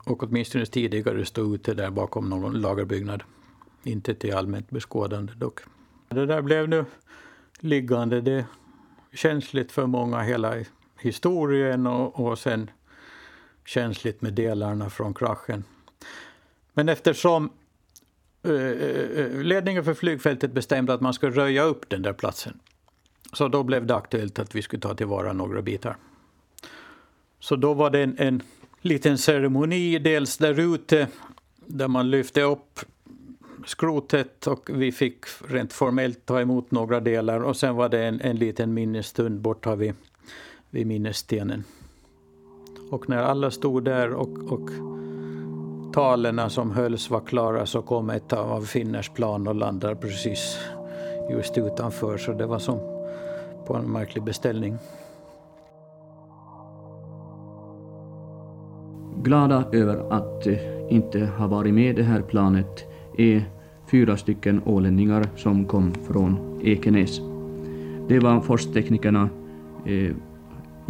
[0.05, 3.23] Och åtminstone tidigare stod ute där bakom någon lagerbyggnad.
[3.83, 5.59] Inte till allmänt beskådande dock.
[6.09, 6.85] Det där blev nu
[7.59, 8.21] liggande.
[8.21, 8.45] Det är
[9.13, 10.55] känsligt för många hela
[11.01, 12.69] historien och, och sen
[13.65, 15.63] känsligt med delarna från kraschen.
[16.73, 17.49] Men eftersom
[18.43, 22.59] eh, eh, eh, ledningen för flygfältet bestämde att man skulle röja upp den där platsen
[23.33, 25.97] så då blev det aktuellt att vi skulle ta tillvara några bitar.
[27.39, 28.41] Så då var det en, en
[28.81, 31.07] liten ceremoni, dels där ute
[31.65, 32.79] där man lyfte upp
[33.65, 38.21] skrotet och vi fick rent formellt ta emot några delar och sen var det en,
[38.21, 39.93] en liten minnesstund borta vid,
[40.71, 41.63] vid minnesstenen.
[42.89, 44.69] Och när alla stod där och, och
[45.93, 50.59] talen som hölls var klara så kom ett av Finners plan och landade precis
[51.29, 52.79] just utanför så det var som
[53.67, 54.77] på en märklig beställning.
[59.23, 60.47] Glada över att
[60.89, 62.85] inte ha varit med det här planet
[63.17, 63.45] är
[63.91, 67.21] fyra stycken ålänningar som kom från Ekenäs.
[68.07, 69.29] Det var forsteknikerna
[69.85, 70.15] eh,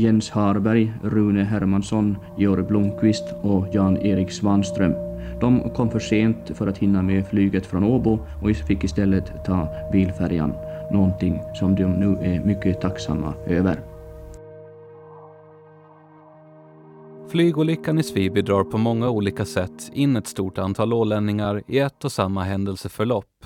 [0.01, 4.93] Jens Harberg, Rune Hermansson, Georg Blomqvist och Jan-Erik Svanström.
[5.41, 9.67] De kom för sent för att hinna med flyget från Åbo och fick istället ta
[9.91, 10.53] bilfärjan,
[10.91, 13.79] någonting som de nu är mycket tacksamma över.
[17.29, 22.05] Flygolyckan i Sviby drar på många olika sätt in ett stort antal ålänningar i ett
[22.05, 23.45] och samma händelseförlopp.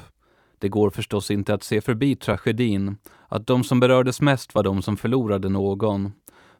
[0.60, 4.82] Det går förstås inte att se förbi tragedin, att de som berördes mest var de
[4.82, 6.12] som förlorade någon.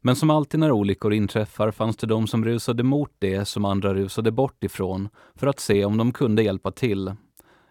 [0.06, 3.94] Men som alltid när olyckor inträffar fanns det de som rusade mot det som andra
[3.94, 7.14] rusade bort ifrån för att se om de kunde hjälpa till.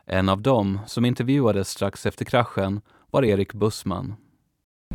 [0.06, 4.14] En av dem, som intervjuades strax efter kraschen, var Erik Bussman.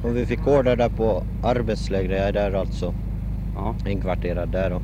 [0.04, 2.94] Och vi fick order där på arbetslägret, jag är där alltså
[3.56, 3.76] ja.
[3.88, 4.74] inkvarterad där.
[4.74, 4.82] Och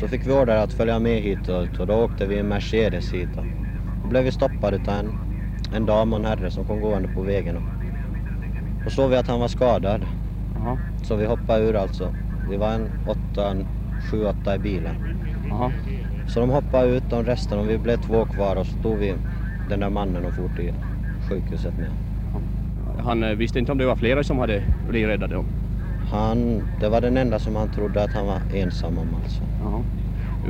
[0.00, 3.12] så fick vi order att följa med hit och, och då åkte vi i Mercedes
[3.12, 3.30] hit.
[3.36, 3.44] Och
[4.02, 5.18] då blev vi stoppade av en,
[5.74, 7.56] en dam och en herre som kom gående på vägen.
[7.56, 7.62] Och,
[8.86, 10.06] och såg vi att han var skadad.
[10.62, 10.76] Aha.
[11.02, 12.12] Så vi hoppade ur alltså.
[12.50, 13.66] Vi var en åtta, en
[14.10, 14.94] sju, åtta i bilen.
[15.52, 15.72] Aha.
[16.26, 19.14] Så de hoppade ut, de resten, och vi blev två kvar och så tog vi
[19.68, 20.74] den där mannen och for till
[21.28, 21.90] sjukhuset med.
[23.04, 25.44] Han eh, visste inte om det var flera som hade blivit räddade?
[26.10, 29.42] Han, det var den enda som han trodde att han var ensam om alltså.
[29.64, 29.80] Aha.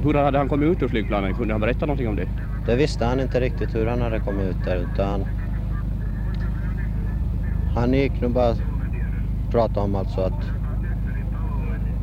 [0.02, 1.36] Hur hade han kommit ut ur flygplanet?
[1.36, 2.28] Kunde han berätta någonting om det?
[2.66, 5.24] Det visste han inte riktigt hur han hade kommit ut där utan
[7.74, 8.54] han gick nog bara
[9.52, 10.44] prata om alltså att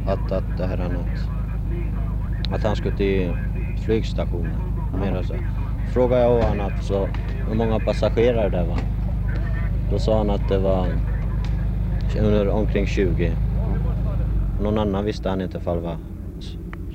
[0.08, 3.34] att, att det här att, att han skulle till
[3.86, 4.62] flygstationen.
[5.00, 5.34] Mer så.
[5.94, 7.10] Frågade jag honom alltså
[7.48, 8.80] hur många passagerare det var.
[9.92, 10.88] Då sa han att det var
[12.20, 13.36] under omkring 20.
[14.62, 15.98] Någon annan visste han inte ifall var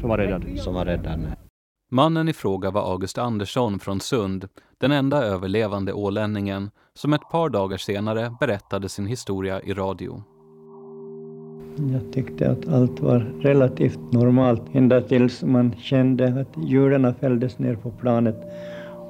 [0.01, 0.59] som var räddad.
[0.59, 1.37] Som var räddad nej.
[1.90, 7.49] Mannen i fråga var August Andersson från Sund, den enda överlevande ålänningen som ett par
[7.49, 10.23] dagar senare berättade sin historia i radio.
[11.76, 17.74] Jag tyckte att allt var relativt normalt ända tills man kände att hjulen fälldes ner
[17.74, 18.37] på planet.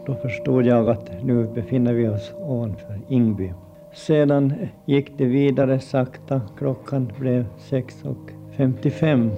[0.07, 3.53] Då förstod jag att nu befinner vi oss ovanför Ingby.
[3.94, 4.53] Sedan
[4.85, 6.40] gick det vidare sakta.
[6.59, 9.31] Klockan blev 6.55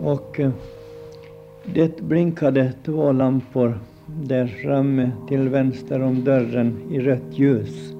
[0.00, 0.50] och och eh,
[1.64, 7.91] det blinkade två lampor där framme till vänster om dörren i rött ljus.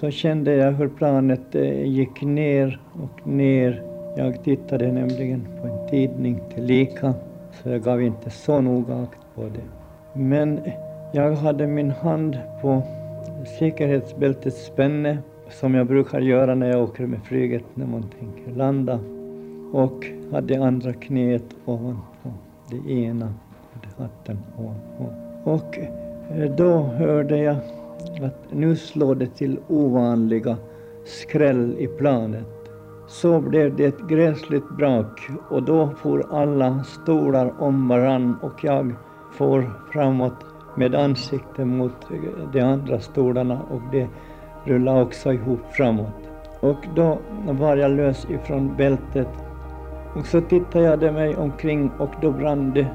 [0.00, 3.82] Så kände jag hur planet eh, gick ner och ner.
[4.16, 7.14] Jag tittade nämligen på en tidning tillika,
[7.52, 9.64] så jag gav inte så noga akt på det.
[10.20, 10.60] Men
[11.12, 12.82] jag hade min hand på
[13.58, 15.18] säkerhetsbältets spänne
[15.50, 19.00] som jag brukar göra när jag åker med flyget när man tänker landa
[19.72, 22.30] och hade andra knät ovanpå
[22.70, 23.34] det ena,
[23.72, 25.14] hade hatten ovanpå.
[25.44, 27.56] Och eh, då hörde jag
[28.24, 30.56] att nu slår det till ovanliga
[31.04, 32.46] skräll i planet.
[33.06, 38.94] Så blev det ett gräsligt brak och då for alla stolar om varann och jag
[39.32, 40.44] for framåt
[40.76, 41.92] med ansiktet mot
[42.52, 44.08] de andra stolarna och det
[44.64, 46.30] rullade också ihop framåt.
[46.60, 47.18] Och då
[47.50, 49.28] var jag lös ifrån bältet
[50.14, 52.86] och så tittade jag mig omkring och då brann det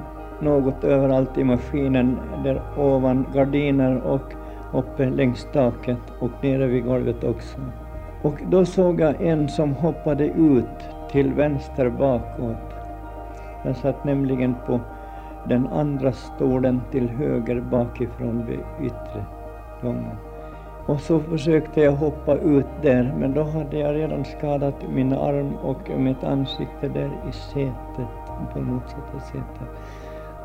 [0.41, 4.33] något överallt i maskinen, där ovan gardiner och
[4.73, 7.57] uppe längs taket och nere vid golvet också.
[8.21, 12.75] Och då såg jag en som hoppade ut till vänster bakåt.
[13.65, 14.79] Jag satt nämligen på
[15.47, 19.25] den andra stolen till höger bakifrån vid yttre
[19.81, 20.17] gången.
[20.85, 25.55] Och så försökte jag hoppa ut där, men då hade jag redan skadat min arm
[25.55, 28.07] och mitt ansikte där i sätet,
[28.53, 29.69] på motsatta sätet.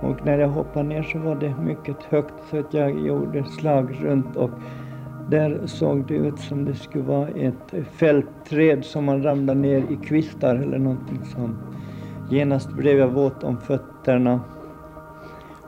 [0.01, 3.97] Och när jag hoppade ner så var det mycket högt så att jag gjorde slag
[4.01, 4.51] runt och
[5.31, 9.97] där såg det ut som det skulle vara ett fältträd som man ramlade ner i
[9.97, 11.57] kvistar eller någonting sånt.
[12.31, 14.41] Genast blev jag våt om fötterna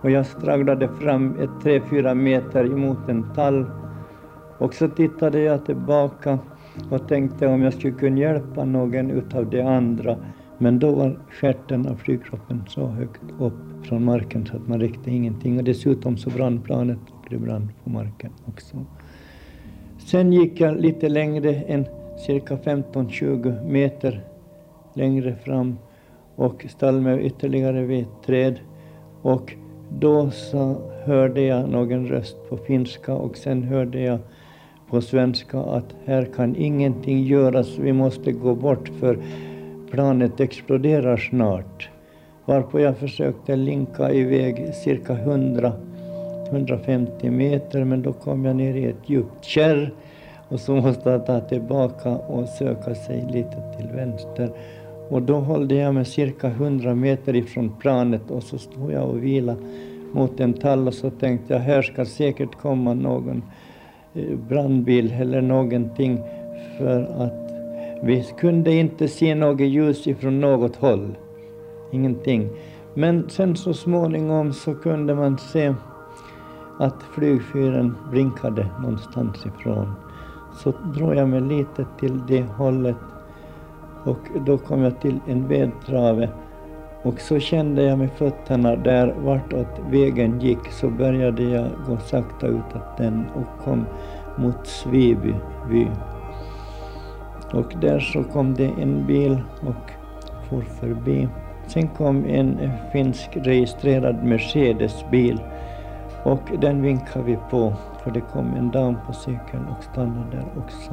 [0.01, 3.67] och jag stragglade fram ett tre, fyra meter emot en tall
[4.59, 6.39] och så tittade jag tillbaka
[6.91, 10.17] och tänkte om jag skulle kunna hjälpa någon utav de andra.
[10.59, 15.11] Men då var stjärten av flygkroppen så högt upp från marken så att man räckte
[15.11, 15.59] ingenting.
[15.59, 18.77] Och dessutom så brann planet och det brann på marken också.
[19.99, 21.87] Sen gick jag lite längre, än
[22.27, 24.25] cirka 15-20 meter
[24.95, 25.77] längre fram
[26.37, 28.61] och ställde mig ytterligare vid ett träd.
[29.23, 29.55] Och
[29.99, 34.19] då så hörde jag någon röst på finska och sen hörde jag
[34.89, 39.19] på svenska att här kan ingenting göras, vi måste gå bort för
[39.91, 41.92] planet exploderar snart.
[42.45, 45.73] Varpå jag försökte linka iväg cirka 100
[46.53, 49.93] 150 meter men då kom jag ner i ett djupt kärr
[50.49, 54.51] och så måste jag ta tillbaka och söka sig lite till vänster.
[55.09, 59.25] Och då hållde jag mig cirka 100 meter ifrån planet och så stod jag och
[59.25, 59.59] vilade
[60.13, 63.43] mot en tall och så tänkte jag här ska säkert komma någon
[64.15, 66.21] eh, brandbil eller någonting
[66.79, 67.53] för att
[68.03, 71.17] vi kunde inte se något ljus ifrån något håll.
[71.93, 72.49] Ingenting.
[72.95, 75.75] Men sen så småningom så kunde man se
[76.79, 79.93] att flygfyren blinkade någonstans ifrån.
[80.55, 82.97] Så drog jag mig lite till det hållet
[84.05, 86.29] och då kom jag till en vedtrave
[87.03, 92.47] och så kände jag med fötterna där vartåt vägen gick så började jag gå sakta
[92.47, 93.85] utåt den och kom
[94.37, 95.35] mot Sviby
[95.71, 95.87] by.
[97.53, 99.91] Och där så kom det en bil och
[100.49, 101.29] for förbi.
[101.67, 105.41] Sen kom en finsk registrerad Mercedes-bil
[106.25, 107.73] och den vinkade vi på
[108.03, 110.91] för det kom en dam på cykeln och stannade där också.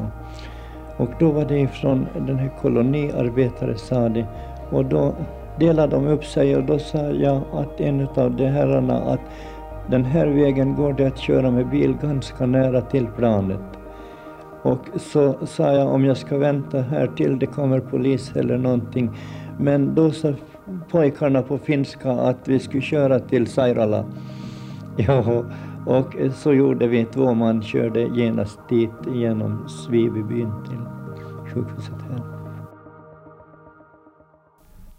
[0.97, 4.25] Och då var det ifrån den här koloniarbetare sa det
[4.71, 5.13] och då
[5.59, 9.19] delade de upp sig och då sa jag att en av de herrarna att
[9.87, 13.59] den här vägen går det att köra med bil ganska nära till planet.
[14.61, 19.09] Och så sa jag om jag ska vänta här till det kommer polis eller någonting.
[19.57, 20.33] Men då sa
[20.89, 24.05] pojkarna på finska att vi skulle köra till Sairala.
[25.07, 25.45] Ja,
[25.85, 27.05] och så gjorde vi.
[27.05, 30.79] Två man körde genast dit genom Svibybyn till
[31.53, 32.21] sjukhuset här.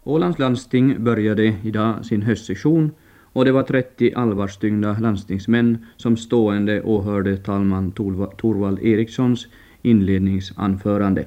[0.03, 2.91] Ålands landsting började idag sin höstsession
[3.33, 7.91] och det var 30 allvarstyngda landstingsmän som stående åhörde talman
[8.37, 9.47] Torvald Erikssons
[9.81, 11.25] inledningsanförande.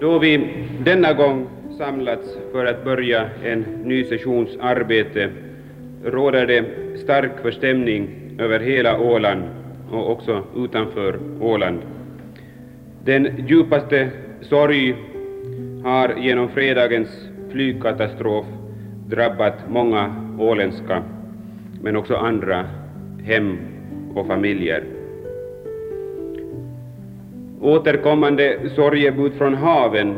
[0.00, 1.46] Då vi denna gång
[1.78, 5.30] samlats för att börja en ny sessions arbete
[6.04, 6.64] råder det
[6.98, 8.08] stark förstämning
[8.38, 9.42] över hela Åland
[9.90, 11.78] och också utanför Åland.
[13.04, 14.10] Den djupaste
[14.40, 14.96] sorg
[15.84, 18.46] har genom fredagens flygkatastrof
[19.08, 21.02] drabbat många åländska,
[21.82, 22.64] men också andra
[23.24, 23.58] hem
[24.14, 24.84] och familjer.
[27.60, 30.14] Återkommande sorgebud från haven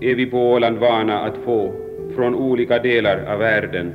[0.00, 1.72] är vi på Åland vana att få
[2.14, 3.92] från olika delar av världen,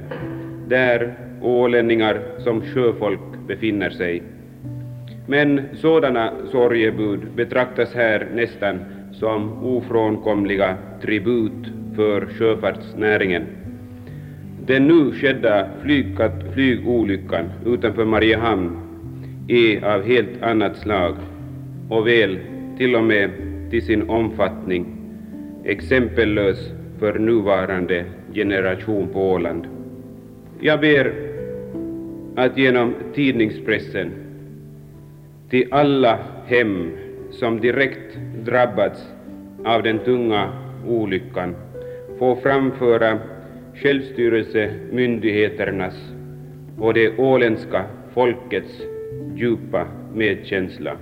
[0.68, 4.24] där ålänningar som sjöfolk befinner sig.
[5.28, 8.80] Men sådana sorgebud betraktas här nästan
[9.12, 13.44] som ofrånkomliga tribut för sjöfartsnäringen.
[14.66, 15.68] Den nu skedda
[16.54, 18.78] flygolyckan utanför Mariehamn
[19.48, 21.16] är av helt annat slag
[21.90, 22.40] och väl
[22.78, 23.30] till och med
[23.70, 25.01] till sin omfattning
[25.64, 29.68] exempellös för nuvarande generation på Åland.
[30.60, 31.14] Jag ber
[32.36, 34.12] att genom tidningspressen
[35.50, 36.92] till alla hem
[37.32, 39.08] som direkt drabbats
[39.66, 40.50] av den tunga
[40.88, 41.56] olyckan
[42.20, 43.20] få framföra
[43.76, 46.12] självstyrelsemyndigheternas
[46.80, 48.82] och det åländska folkets
[49.36, 50.98] djupa medkänsla.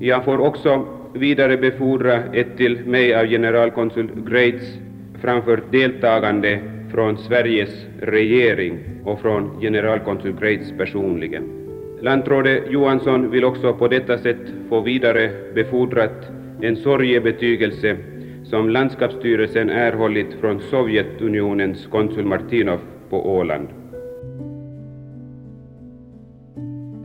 [0.00, 4.78] Jag får också vidarebefordra ett till mig av generalkonsul Greitz
[5.20, 11.42] framfört deltagande från Sveriges regering och från generalkonsul Greitz personligen.
[12.02, 16.30] Landrådet Johansson vill också på detta sätt få vidare befordrat
[16.60, 17.96] en sorgebetygelse
[18.44, 22.78] som landskapsstyrelsen erhållit från Sovjetunionens konsul Martinov
[23.10, 23.68] på Åland.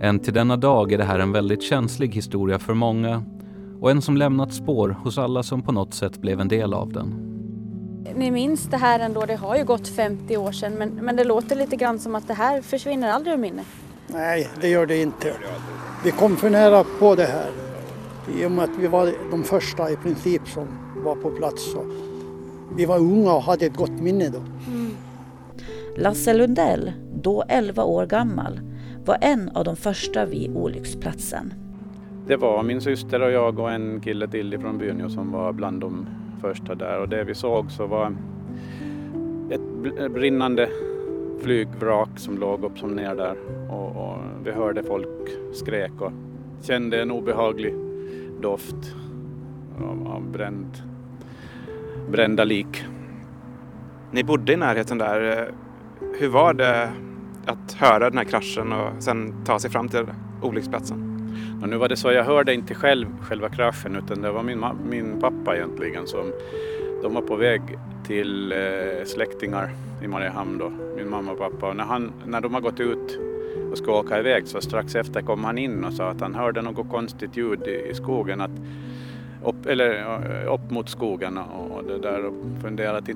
[0.02, 3.24] Än till denna dag är det här en väldigt känslig historia för många
[3.82, 6.94] och en som lämnat spår hos alla som på något sätt blev en del av
[6.94, 7.32] den.
[8.16, 11.24] Ni minns det här ändå, det har ju gått 50 år sedan men, men det
[11.24, 13.66] låter lite grann som att det här försvinner aldrig ur minnet.
[14.08, 15.34] Nej, det gör det inte.
[16.04, 17.50] Vi kom för nära på det här
[18.38, 20.68] i och med att vi var de första i princip som
[21.04, 21.72] var på plats.
[21.72, 21.86] Så
[22.76, 24.40] vi var unga och hade ett gott minne då.
[24.68, 24.92] Mm.
[25.98, 28.60] Lasse Lundell, då 11 år gammal,
[29.06, 31.54] var en av de första vid olycksplatsen.
[32.28, 35.82] Det var min syster och jag och en kille till från byn som var bland
[35.82, 36.06] de
[36.42, 38.16] första där och det vi såg så var
[39.50, 40.70] ett brinnande
[41.42, 43.36] flygvrak som låg upp som ner där
[43.70, 46.12] och, och vi hörde folk skrek och
[46.62, 47.74] kände en obehaglig
[48.42, 48.96] doft
[49.78, 50.78] av, av bränd,
[52.10, 52.86] brända lik.
[54.12, 55.52] Ni bodde i närheten där.
[56.20, 56.92] Hur var det
[57.46, 60.06] att höra den här kraschen och sen ta sig fram till
[60.42, 61.15] olycksplatsen?
[61.62, 64.66] Och nu var det så, jag hörde inte själv själva kraschen utan det var min,
[64.90, 66.32] min pappa egentligen som
[67.02, 67.62] de var på väg
[68.08, 69.70] till eh, släktingar
[70.04, 71.70] i Mariehamn då, min mamma och pappa.
[71.70, 73.20] Och när, han, när de har gått ut
[73.72, 76.62] och ska åka iväg så strax efter kom han in och sa att han hörde
[76.62, 78.42] något konstigt ljud i, i skogen.
[78.42, 78.52] Att,
[79.46, 83.10] upp, eller eh, upp mot skogen och, och det där och funderade att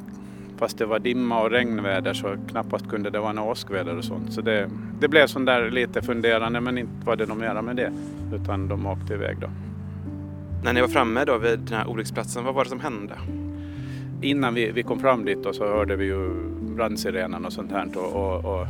[0.59, 4.33] fast det var dimma och regnväder så knappast kunde det vara något åskväder och sånt.
[4.33, 7.75] Så det, det blev sån där lite funderande men inte var det något mera med
[7.75, 7.91] det
[8.33, 9.47] utan de åkte iväg då.
[10.63, 13.13] När ni var framme då vid den här olycksplatsen, vad var det som hände?
[14.21, 16.29] Innan vi, vi kom fram dit då, så hörde vi ju
[16.75, 18.67] brandsirenen och sånt här och, och, och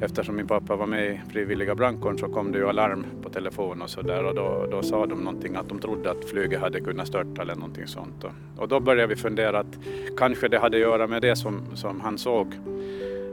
[0.00, 3.82] eftersom min pappa var med i frivilliga brandkåren så kom det ju alarm på telefon
[3.82, 6.80] och så där och då, då sa de någonting att de trodde att flyget hade
[6.80, 8.24] kunnat störta eller någonting sånt.
[8.24, 9.78] Och, och då började vi fundera att
[10.16, 12.46] kanske det hade att göra med det som, som han såg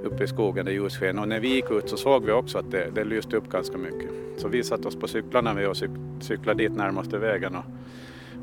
[0.04, 1.20] uppe i skogen, det ljussken.
[1.20, 3.78] Och när vi gick ut så såg vi också att det, det lyste upp ganska
[3.78, 4.10] mycket.
[4.38, 7.66] Så vi satte oss på cyklarna vi och cyk, cyklade dit närmaste vägen och,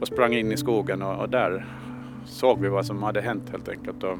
[0.01, 1.67] och sprang in i skogen och, och där
[2.27, 4.03] såg vi vad som hade hänt helt enkelt.
[4.03, 4.19] Och,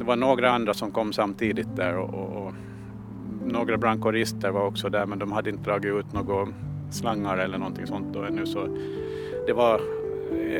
[0.00, 2.54] det var några andra som kom samtidigt där och, och, och
[3.46, 6.48] några brandkårister var också där men de hade inte dragit ut några
[6.90, 8.76] slangar eller någonting sånt då ännu så
[9.46, 9.80] det var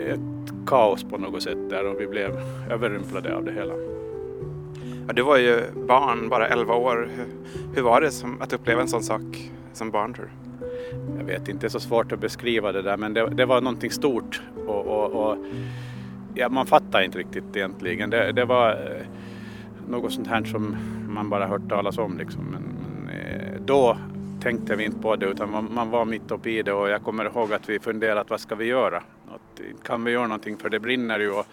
[0.07, 2.31] ett kaos på något sätt där och vi blev
[2.71, 3.75] överrumplade av det hela.
[5.07, 7.09] Ja, du var ju barn, bara 11 år.
[7.17, 7.27] Hur,
[7.75, 10.31] hur var det som, att uppleva en sån sak som barn tror du?
[11.19, 13.61] Jag vet inte, det är så svårt att beskriva det där men det, det var
[13.61, 15.37] någonting stort och, och, och
[16.35, 18.11] ja, man fattar inte riktigt egentligen.
[18.11, 19.07] Det, det var eh,
[19.91, 20.77] något sånt här som
[21.09, 22.45] man bara hört talas om liksom.
[22.45, 23.97] Men, men eh, då
[24.41, 27.03] tänkte vi inte på det utan man, man, var mitt uppe i det och jag
[27.03, 28.97] kommer ihåg att vi funderat vad ska vi göra?
[29.29, 31.47] Att, kan vi göra någonting för det brinner ju och,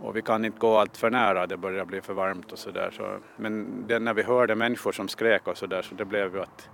[0.00, 2.90] och vi kan inte gå allt för nära, det börjar bli för varmt och sådär.
[2.96, 6.42] Så, men det, när vi hörde människor som skrek och sådär så det blev ju
[6.42, 6.68] att,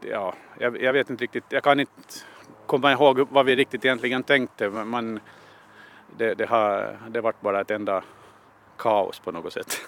[0.00, 1.92] ja, jag, jag, vet inte riktigt, jag kan inte
[2.66, 4.68] komma ihåg vad vi riktigt egentligen tänkte.
[4.68, 5.20] Man,
[6.16, 8.02] det, det har det varit bara ett enda
[8.80, 9.80] kaos på något sätt.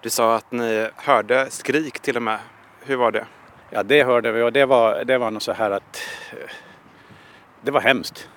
[0.00, 2.38] Du sa att ni hörde skrik till och med.
[2.80, 3.26] Hur var det?
[3.70, 6.00] Ja, det hörde vi och det var, det var nog så här att
[7.60, 8.28] det var hemskt.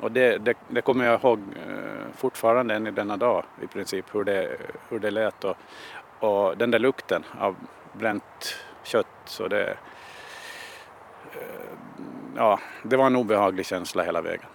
[0.00, 4.14] Och det, det, det kommer jag ihåg eh, fortfarande än i denna dag i princip
[4.14, 4.56] hur det,
[4.88, 5.56] hur det lät och,
[6.18, 7.56] och den där lukten av
[7.92, 9.70] bränt kött så det,
[11.32, 11.72] eh,
[12.36, 14.51] ja, det var en obehaglig känsla hela vägen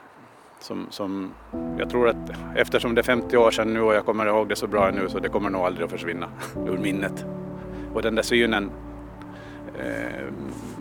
[0.60, 1.32] som, som
[1.78, 4.56] jag tror att eftersom det är 50 år sedan nu och jag kommer ihåg det
[4.56, 6.28] så bra nu så det kommer nog aldrig att försvinna
[6.68, 7.26] ur minnet.
[7.94, 8.72] Och den där synen,
[9.80, 10.24] eh,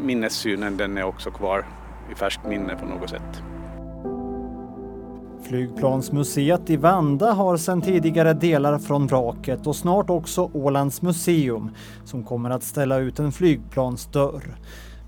[0.05, 1.67] minnessynen, den är också kvar
[2.13, 3.43] i färskt minne på något sätt.
[5.49, 11.71] Flygplansmuseet i Vanda har sedan tidigare delar från vraket och snart också Ålands museum
[12.05, 14.57] som kommer att ställa ut en flygplansdörr.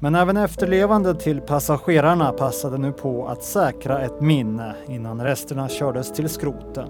[0.01, 6.13] Men även efterlevande till passagerarna passade nu på att säkra ett minne innan resterna kördes
[6.13, 6.89] till skroten.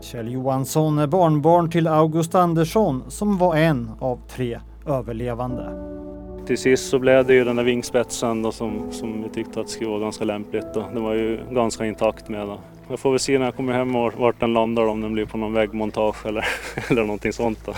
[0.00, 5.92] Kjell Johansson är barnbarn till August Andersson som var en av tre överlevande.
[6.46, 9.68] Till sist så blev det ju den där vingspetsen då som, som vi tyckte att
[9.68, 10.66] skulle vara ganska lämpligt.
[10.74, 10.84] Då.
[10.94, 12.46] Den var ju ganska intakt med.
[12.46, 12.58] Då.
[12.88, 15.38] Jag får väl se när jag kommer hem vart den landar om den blir på
[15.38, 16.44] någon väggmontage eller,
[16.90, 17.58] eller någonting sånt.
[17.66, 17.74] Då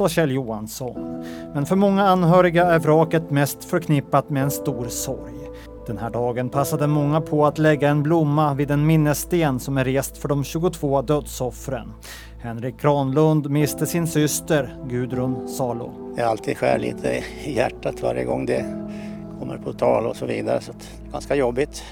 [0.00, 1.24] sa Kjell Johansson.
[1.54, 5.32] Men för många anhöriga är vraket mest förknippat med en stor sorg.
[5.86, 9.84] Den här dagen passade många på att lägga en blomma vid en minnessten som är
[9.84, 11.92] rest för de 22 dödsoffren.
[12.42, 15.92] Henrik Granlund miste sin syster Gudrun Salo.
[16.16, 18.64] Det alltid skär lite i hjärtat varje gång det
[19.38, 20.60] kommer på tal och så vidare.
[20.60, 21.82] Så det är ganska jobbigt.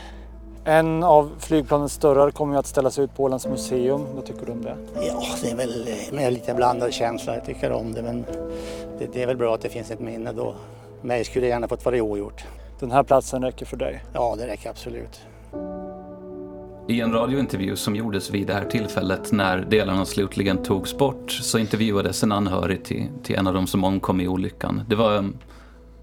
[0.65, 4.05] En av flygplanets dörrar kommer ju att ställas ut på Ålands museum.
[4.15, 4.77] Vad tycker du om det?
[4.95, 7.35] Ja, det är väl med lite blandad känsla.
[7.35, 8.25] Jag tycker om det men
[8.99, 10.55] det, det är väl bra att det finns ett minne då.
[11.03, 12.45] Mig skulle gärna fått vara ogjort.
[12.81, 14.05] Den här platsen räcker för dig?
[14.13, 15.21] Ja, det räcker absolut.
[16.89, 21.59] I en radiointervju som gjordes vid det här tillfället när delarna slutligen togs bort så
[21.59, 24.83] intervjuades en anhörig till, till en av de som omkom i olyckan.
[24.89, 25.31] Det var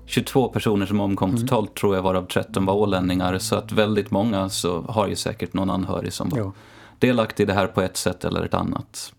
[0.05, 1.41] 22 personer som omkom mm.
[1.41, 5.53] totalt tror jag varav 13 var ålänningar så att väldigt många så har ju säkert
[5.53, 6.53] någon anhörig som var ja.
[6.99, 9.13] delaktig i det här på ett sätt eller ett annat.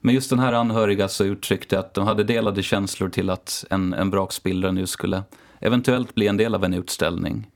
[0.00, 3.92] Men just den här anhöriga så uttryckte att de hade delade känslor till att en,
[3.92, 5.22] en brakspillra nu skulle
[5.60, 7.46] eventuellt bli en del av en utställning.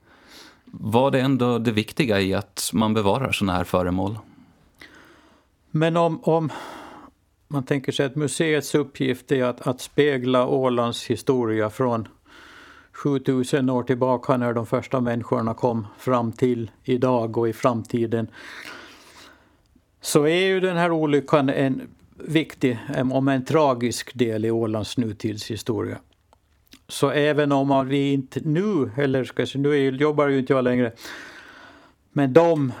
[0.65, 4.19] Var det ändå det viktiga i att man bevarar sådana här föremål?
[5.71, 6.51] Men om, om
[7.47, 12.07] man tänker sig att museets uppgift är att, att spegla Ålands historia från
[12.97, 18.27] 7000 år tillbaka när de första människorna kom fram till idag och i framtiden.
[20.01, 21.81] Så är ju den här olyckan en
[22.15, 22.79] viktig,
[23.11, 25.97] om en tragisk del i Ålands nutidshistoria.
[26.87, 30.63] Så även om vi inte nu, eller ska jag säga, nu jobbar ju inte jag
[30.63, 30.91] längre,
[32.11, 32.73] men de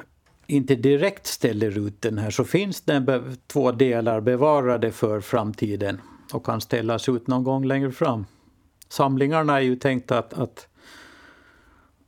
[0.47, 6.01] inte direkt ställer ut den här så finns det två delar bevarade för framtiden
[6.33, 8.25] och kan ställas ut någon gång längre fram.
[8.89, 10.67] Samlingarna är ju tänkta att, att,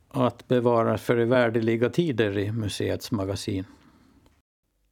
[0.08, 3.64] att bevaras för värdeliga tider i museets magasin.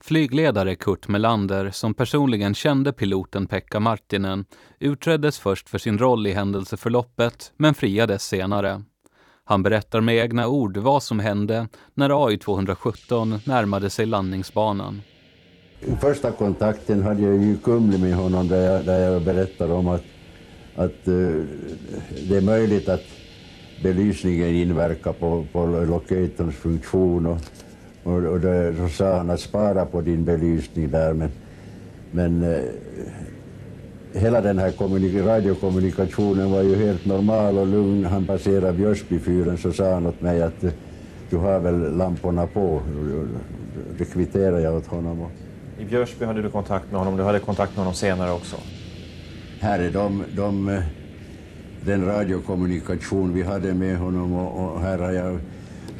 [0.00, 4.44] Flygledare Kurt Melander, som personligen kände piloten Pekka Martinen,
[4.78, 8.82] utreddes först för sin roll i händelseförloppet, men friades senare.
[9.44, 15.02] Han berättar med egna ord vad som hände när AI-217 närmade sig landningsbanan.
[16.00, 20.04] Första kontakten hade jag ju Kumli med honom där jag, där jag berättade om att,
[20.78, 21.44] att uh,
[22.28, 23.04] det är möjligt att
[23.82, 27.38] belysningen inverkar på, på locatorns funktion och
[28.02, 31.30] och, och då, så sa han att spara på din belysning där men,
[32.10, 32.60] men uh,
[34.12, 34.72] hela den här
[35.26, 38.04] radiokommunikationen var ju helt normal och lugn.
[38.04, 40.70] Han passerade Björsbyfyren så sa han åt mig att eh,
[41.30, 42.80] du har väl lamporna på.
[43.98, 45.26] Det kvitterade jag åt honom.
[45.78, 48.56] I Björsby hade du kontakt med honom, du hade kontakt med honom senare också?
[49.60, 50.82] Här är de, de, eh,
[51.84, 55.38] den radiokommunikation vi hade med honom och, och här har jag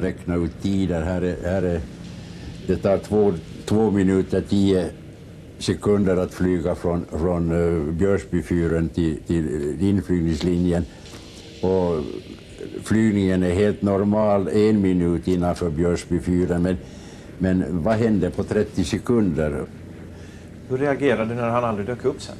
[0.01, 1.01] räknat ut tider.
[1.01, 1.81] Här är, här är
[2.67, 3.33] det tar två,
[3.65, 4.89] två minuter tio
[5.57, 10.85] sekunder att flyga från, från uh, Björsbyfyren till, till inflygningslinjen.
[11.61, 12.03] Och
[12.83, 16.61] flygningen är helt normal en minut innanför Björsbyfyren.
[16.61, 16.77] Men,
[17.37, 19.65] men vad hände på 30 sekunder?
[20.69, 22.35] Hur reagerade du när han aldrig dök upp sen?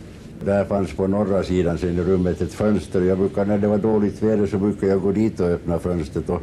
[0.45, 3.01] Där fanns på norra sidan sen i rummet ett fönster.
[3.01, 6.29] Jag brukar, när det var dåligt väder så brukade jag gå dit och öppna fönstret.
[6.29, 6.41] Och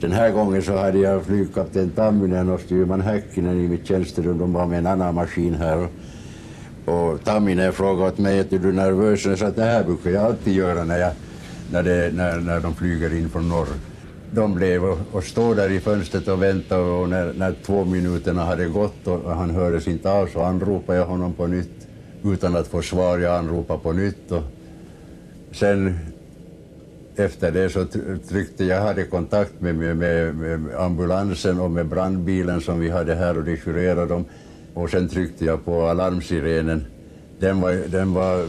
[0.00, 4.38] den här gången så hade jag flygkapten Tamminen och styrman Häkkinen i mitt tjänsterum.
[4.38, 5.88] De var med en annan maskin här.
[6.84, 9.24] Och Tamminen frågade åt mig, är du nervös?
[9.24, 11.12] Jag sa att det här brukar jag alltid göra när, jag,
[11.72, 13.68] när, det, när, när de flyger in från norr.
[14.30, 18.44] De blev och, och stod där i fönstret och väntade och när, när två minuterna
[18.44, 21.75] hade gått och han hördes inte av så anropade jag honom på nytt
[22.24, 23.18] utan att få svar.
[23.18, 24.42] Jag anropade på nytt och
[25.52, 25.98] sen
[27.16, 27.84] efter det så
[28.28, 33.38] tryckte jag hade kontakt med, med, med, ambulansen och med brandbilen som vi hade här
[33.38, 34.24] och de jurerade dem.
[34.74, 36.84] Och sen tryckte jag på alarmsirenen.
[37.38, 38.46] Den var, den var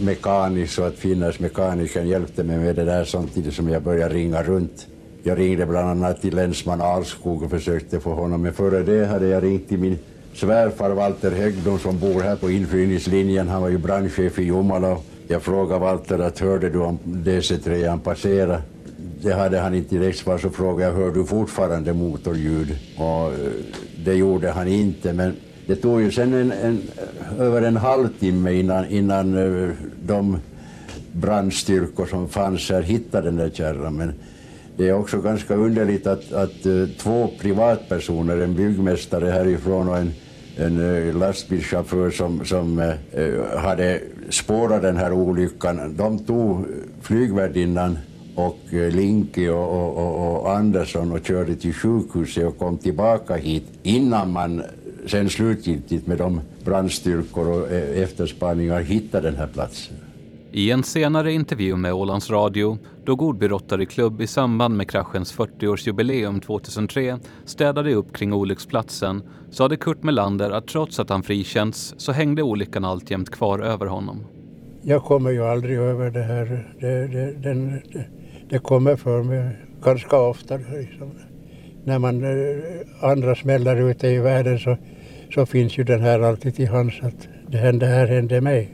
[0.00, 4.86] mekanisk så att finlandsmekanikern hjälpte mig med det där samtidigt som jag började ringa runt.
[5.22, 9.26] Jag ringde bland annat till länsman Alskog och försökte få honom, men före det hade
[9.26, 9.98] jag ringt till min
[10.36, 13.48] svärfar Walter Hägglund som bor här på inflygningslinjen.
[13.48, 14.96] Han var ju brandchef i Jomala
[15.28, 18.62] jag frågade Walter att hörde du om DC-3 passera?
[19.22, 22.78] Det hade han inte direkt svar, så frågade jag hör du fortfarande motorljud?
[22.96, 23.50] Och eh,
[24.04, 26.82] det gjorde han inte, men det tog ju sen en, en,
[27.38, 29.70] över en halvtimme innan, innan eh,
[30.06, 30.38] de
[31.12, 33.96] brandstyrkor som fanns här hittade den där kärran.
[33.96, 34.12] Men
[34.76, 40.12] det är också ganska underligt att, att eh, två privatpersoner, en byggmästare härifrån och en
[40.56, 44.00] en eh, lastbilschaufför som, som eh, eh, hade
[44.30, 45.96] spårat den här olyckan.
[45.96, 46.66] De tog
[47.02, 47.98] flygvärdinnan
[48.34, 53.64] och eh, Linke och, och, och, Andersson och körde till sjukhuset och kom tillbaka hit
[53.82, 54.62] innan man
[55.06, 59.95] sen slutgiltigt med de brandstyrkor och efterspaningar hittade den här platsen.
[60.56, 63.86] I en senare intervju med Ålands Radio, då Godby Rotary
[64.20, 71.00] i samband med kraschens 40-årsjubileum 2003 städade upp kring olycksplatsen, sade Kurt Melander att trots
[71.00, 74.24] att han frikänts så hängde olyckan alltjämt kvar över honom.
[74.82, 76.74] Jag kommer ju aldrig över det här.
[76.80, 78.06] Det, det, den, det,
[78.48, 80.56] det kommer för mig ganska ofta.
[80.56, 81.10] Liksom.
[81.84, 84.76] när man eh, andra smäller ute i världen så,
[85.34, 88.72] så finns ju den här alltid till hands att det hände här hände mig.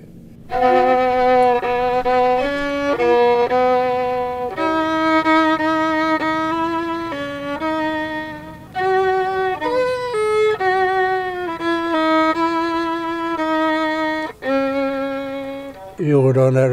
[16.13, 16.71] Jo, då när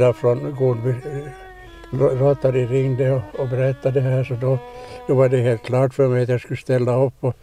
[0.00, 4.58] uh, från Godby eh, Rotary ringde och, och berättade det här så då,
[5.06, 7.36] då var det helt klart för mig att jag skulle ställa upp och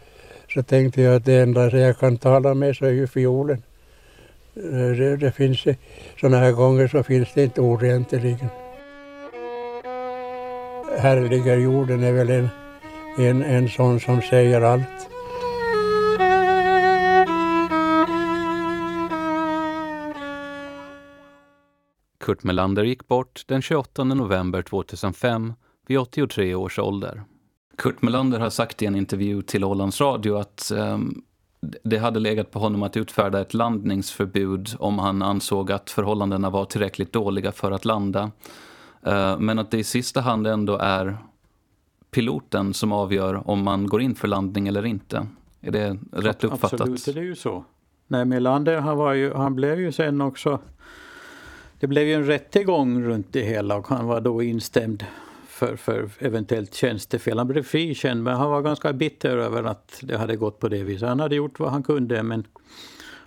[0.54, 3.62] så tänkte jag att det enda jag kan tala med så är ju fiolen.
[4.56, 5.64] Eh, det, det finns
[6.20, 8.48] sådana här gånger så finns det inte ord egentligen.
[10.98, 12.48] Härliga jorden är väl en,
[13.18, 15.15] en, en sån som säger allt.
[22.26, 25.54] Kurt Melander gick bort den 28 november 2005
[25.86, 27.22] vid 83 års ålder.
[27.78, 31.22] Kurt Melander har sagt i en intervju till Ålands Radio att um,
[31.60, 36.64] det hade legat på honom att utfärda ett landningsförbud om han ansåg att förhållandena var
[36.64, 38.30] tillräckligt dåliga för att landa.
[39.06, 41.18] Uh, men att det i sista hand ändå är
[42.10, 45.26] piloten som avgör om man går in för landning eller inte.
[45.60, 46.80] Är det rätt uppfattat?
[46.80, 47.64] Absolut, det är ju så.
[48.06, 50.60] Nej, Melander han, var ju, han blev ju sen också
[51.80, 55.04] det blev ju en rättegång runt det hela och han var då instämd
[55.46, 57.38] för, för eventuellt tjänstefel.
[57.38, 60.82] Han blev frikänd men han var ganska bitter över att det hade gått på det
[60.82, 61.08] viset.
[61.08, 62.46] Han hade gjort vad han kunde men,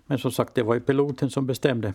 [0.05, 1.93] men som sagt det var ju piloten som bestämde.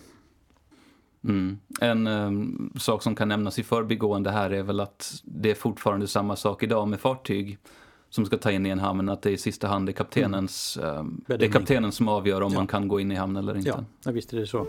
[1.24, 1.59] Mm.
[1.80, 6.09] En um, sak som kan nämnas i förbigående här är väl att det är fortfarande
[6.09, 7.59] samma sak idag med fartyg
[8.14, 10.96] som ska ta in i en hamn, att det i sista hand är kaptenens, mm.
[10.96, 12.58] um, det är kaptenen som avgör om ja.
[12.58, 13.68] man kan gå in i hamn eller inte.
[13.68, 14.66] Ja, jag visste det så.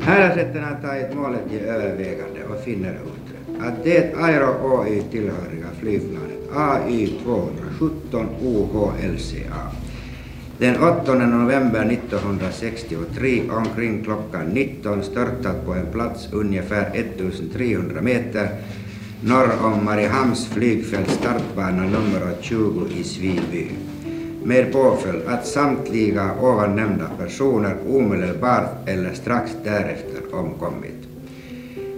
[0.00, 6.50] Häradsrätten har tagit målet till övervägande och finner ut att det Aero OY tillhöriga flygplanet
[6.56, 9.70] AY 217 OHLCA
[10.58, 18.48] den 8 november 1963 omkring klockan 19 störtat på en plats ungefär 1300 meter
[19.22, 23.70] norr om Mariehamns flygfält startbana nummer 20 i Sviby
[24.44, 31.08] med påföljd att samtliga ovannämnda personer omedelbart eller strax därefter omkommit.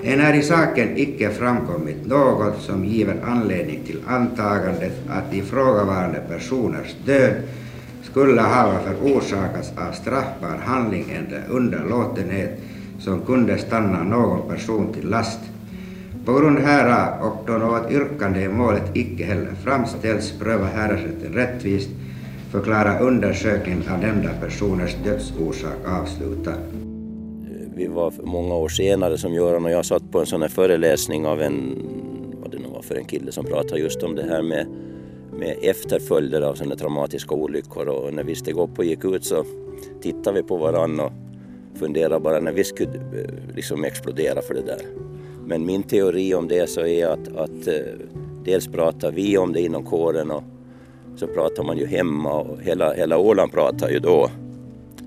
[0.03, 7.35] Enär i saken icke framkommit något som giver anledning till antagandet att ifrågavarande personers död
[8.03, 12.61] skulle ha förorsakats av straffbar handling eller underlåtenhet
[12.99, 15.50] som kunde stanna någon person till last
[16.31, 21.91] på grund härav och då något yrkande i målet icke heller framställs pröva häradsrätten rättvist
[22.51, 26.57] förklara undersökningen av nämnda personers dödsorsak avslutad.
[27.75, 31.27] Vi var många år senare som Göran och jag satt på en sån här föreläsning
[31.27, 31.79] av en,
[32.43, 34.67] vad det nu var för en kille som pratade just om det här med,
[35.39, 39.45] med efterföljder av sådana traumatiska olyckor och när vi steg upp och gick ut så
[40.03, 41.13] tittade vi på varandra och
[41.79, 44.81] funderade bara när vi skulle eh, liksom explodera för det där.
[45.51, 47.75] Men min teori om det så är att, att eh,
[48.45, 50.43] dels pratar vi om det inom kåren och
[51.17, 54.31] så pratar man ju hemma och hela, hela Åland pratar ju då.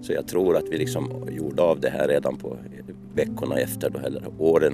[0.01, 2.57] Så jag tror att vi liksom gjorde av det här redan på
[3.13, 4.73] veckorna efter då, eller åren.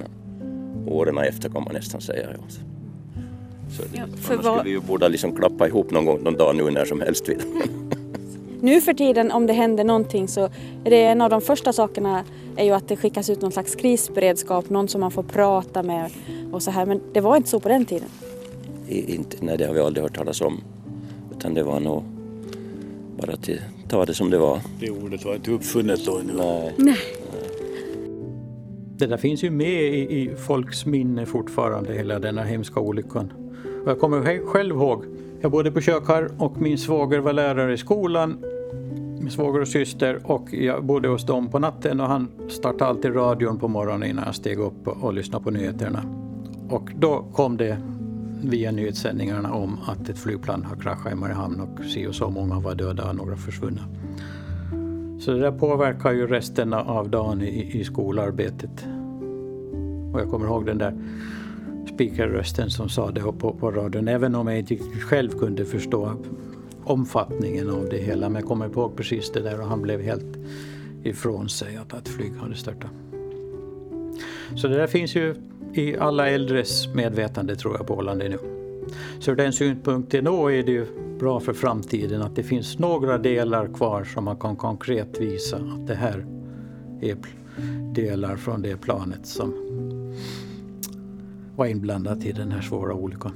[0.86, 2.28] Åren efter kan man nästan säga.
[2.32, 2.44] Ja.
[3.76, 4.44] Så ja, för vad...
[4.44, 7.28] skulle vi ju borde liksom klappa ihop någon gång, någon dag nu när som helst.
[8.62, 10.44] Nu för tiden om det händer någonting så
[10.84, 12.24] är det en av de första sakerna
[12.56, 16.10] är ju att det skickas ut någon slags krisberedskap, någon som man får prata med
[16.52, 16.86] och så här.
[16.86, 18.08] Men det var inte så på den tiden.
[18.88, 20.60] I, inte, nej, det har vi aldrig hört talas om.
[21.36, 22.02] Utan det var nog
[23.18, 23.48] bara att
[23.88, 24.60] ta det som det var.
[24.80, 26.20] Det ordet var inte uppfunnet då?
[26.26, 26.32] Nu.
[26.36, 26.74] Nej.
[26.78, 26.96] nej.
[28.98, 33.32] Det där finns ju med i, i folks minne fortfarande, hela denna hemska olyckan.
[33.84, 35.04] Och jag kommer själv ihåg,
[35.40, 38.44] jag bodde på Kökar och min svåger var lärare i skolan
[39.20, 43.16] min svåger och syster och jag bodde hos dem på natten och han startade alltid
[43.16, 46.04] radion på morgonen innan jag steg upp och lyssnade på nyheterna.
[46.68, 47.78] Och då kom det
[48.42, 52.60] via nyhetssändningarna om att ett flygplan har kraschat i Mariehamn och si och så många
[52.60, 53.80] var döda och några försvunna.
[55.20, 58.86] Så det där påverkar ju resten av dagen i, i skolarbetet.
[60.12, 60.94] Och jag kommer ihåg den där
[61.86, 66.12] speakerrösten som sa det på, på radion, även om jag inte själv kunde förstå
[66.84, 68.28] omfattningen av det hela.
[68.28, 70.36] Men jag kommer ihåg precis det där och han blev helt
[71.02, 72.90] ifrån sig att att flyg hade störtat.
[74.56, 75.34] Så det där finns ju
[75.74, 78.38] i alla äldres medvetande tror jag på Åland nu.
[79.20, 80.86] Så ur den synpunkten då är det ju
[81.18, 85.86] bra för framtiden att det finns några delar kvar som man kan konkret visa att
[85.86, 86.26] det här
[87.00, 87.16] är
[87.94, 89.69] delar från det planet som
[91.60, 93.32] var inblandat i den här svåra olyckan.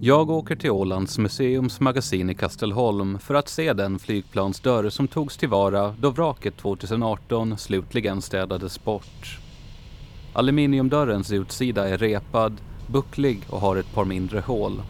[0.00, 5.36] Jag åker till Ålands museums magasin i Kastelholm för att se den flygplansdörr som togs
[5.36, 9.38] tillvara då vraket 2018 slutligen städades bort.
[10.32, 12.56] Aluminiumdörrens utsida är repad,
[12.86, 14.82] bucklig och har ett par mindre hål.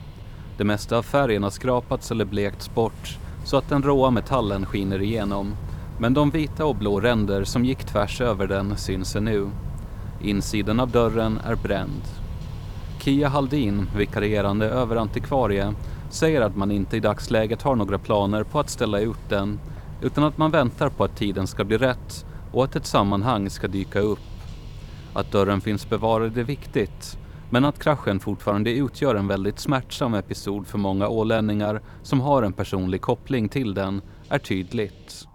[0.59, 5.03] Det mesta av färgen har skrapats eller blekts bort så att den råa metallen skiner
[5.03, 5.55] igenom.
[5.99, 9.51] Men de vita och blå ränder som gick tvärs över den syns nu.
[10.23, 12.03] Insidan av dörren är bränd.
[13.01, 15.75] Kia Haldin, vikarierande överantikvarie,
[16.11, 19.61] säger att man inte i dagsläget har några planer på att ställa ut den
[20.03, 23.69] utan att man väntar på att tiden ska bli rätt och att ett sammanhang ska
[23.69, 24.19] dyka upp.
[25.15, 27.19] Att dörren finns bevarad är viktigt
[27.51, 32.53] men att kraschen fortfarande utgör en väldigt smärtsam episod för många ålänningar som har en
[32.53, 35.29] personlig koppling till den är tydligt.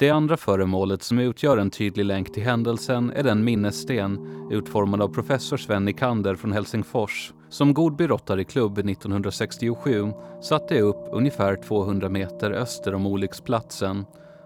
[0.00, 4.18] Det andra föremålet som utgör en tydlig länk till händelsen är den minnessten
[4.50, 12.08] utformad av professor Sven Nikander från Helsingfors som Godby Rotaryklubb 1967 satte upp ungefär 200
[12.08, 14.04] meter öster om olycksplatsen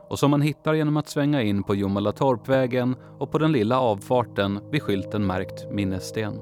[0.09, 4.61] och som man hittar genom att svänga in på Jomalatorpvägen och på den lilla avfarten
[4.71, 6.41] vid skylten märkt minnessten.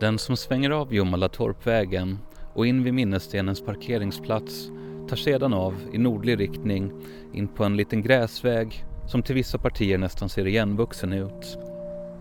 [0.00, 2.18] Den som svänger av Jomalatorpvägen
[2.54, 4.70] och in vid minnesstenens parkeringsplats
[5.08, 6.92] tar sedan av i nordlig riktning
[7.32, 11.58] in på en liten gräsväg som till vissa partier nästan ser igenvuxen ut.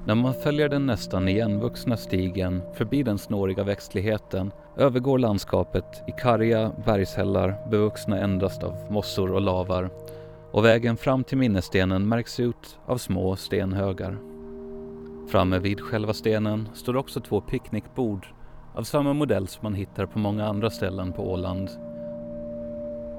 [0.06, 6.72] När man följer den nästan igenvuxna stigen förbi den snåriga växtligheten övergår landskapet i karga
[6.86, 9.90] bergshällar bevuxna endast av mossor och lavar
[10.52, 14.18] och vägen fram till minnesstenen märks ut av små stenhögar.
[15.28, 18.28] Framme vid själva stenen står också två picknickbord
[18.76, 21.70] av samma modell som man hittar på många andra ställen på Åland.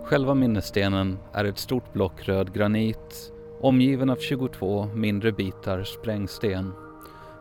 [0.08, 6.72] Själva minnesstenen är ett stort block röd granit omgiven av 22 mindre bitar sprängsten.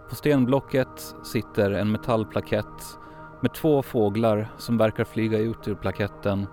[0.09, 2.97] På stenblocket sitter en metallplakett
[3.41, 6.47] med två fåglar som verkar flyga ut ur plaketten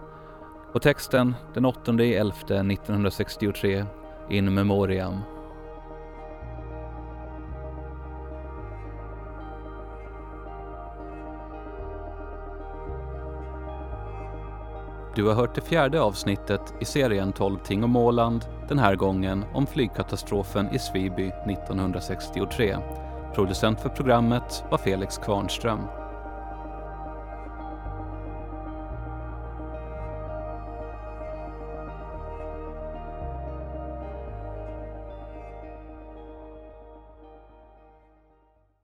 [0.72, 3.84] och texten den 8 11 1963
[4.30, 5.20] in memoriam.
[15.16, 19.44] Du har hört det fjärde avsnittet i serien 12 ting om Åland, den här gången
[19.54, 22.76] om flygkatastrofen i Sviby 1963.
[23.34, 25.80] Producent för programmet var Felix Kvarnström.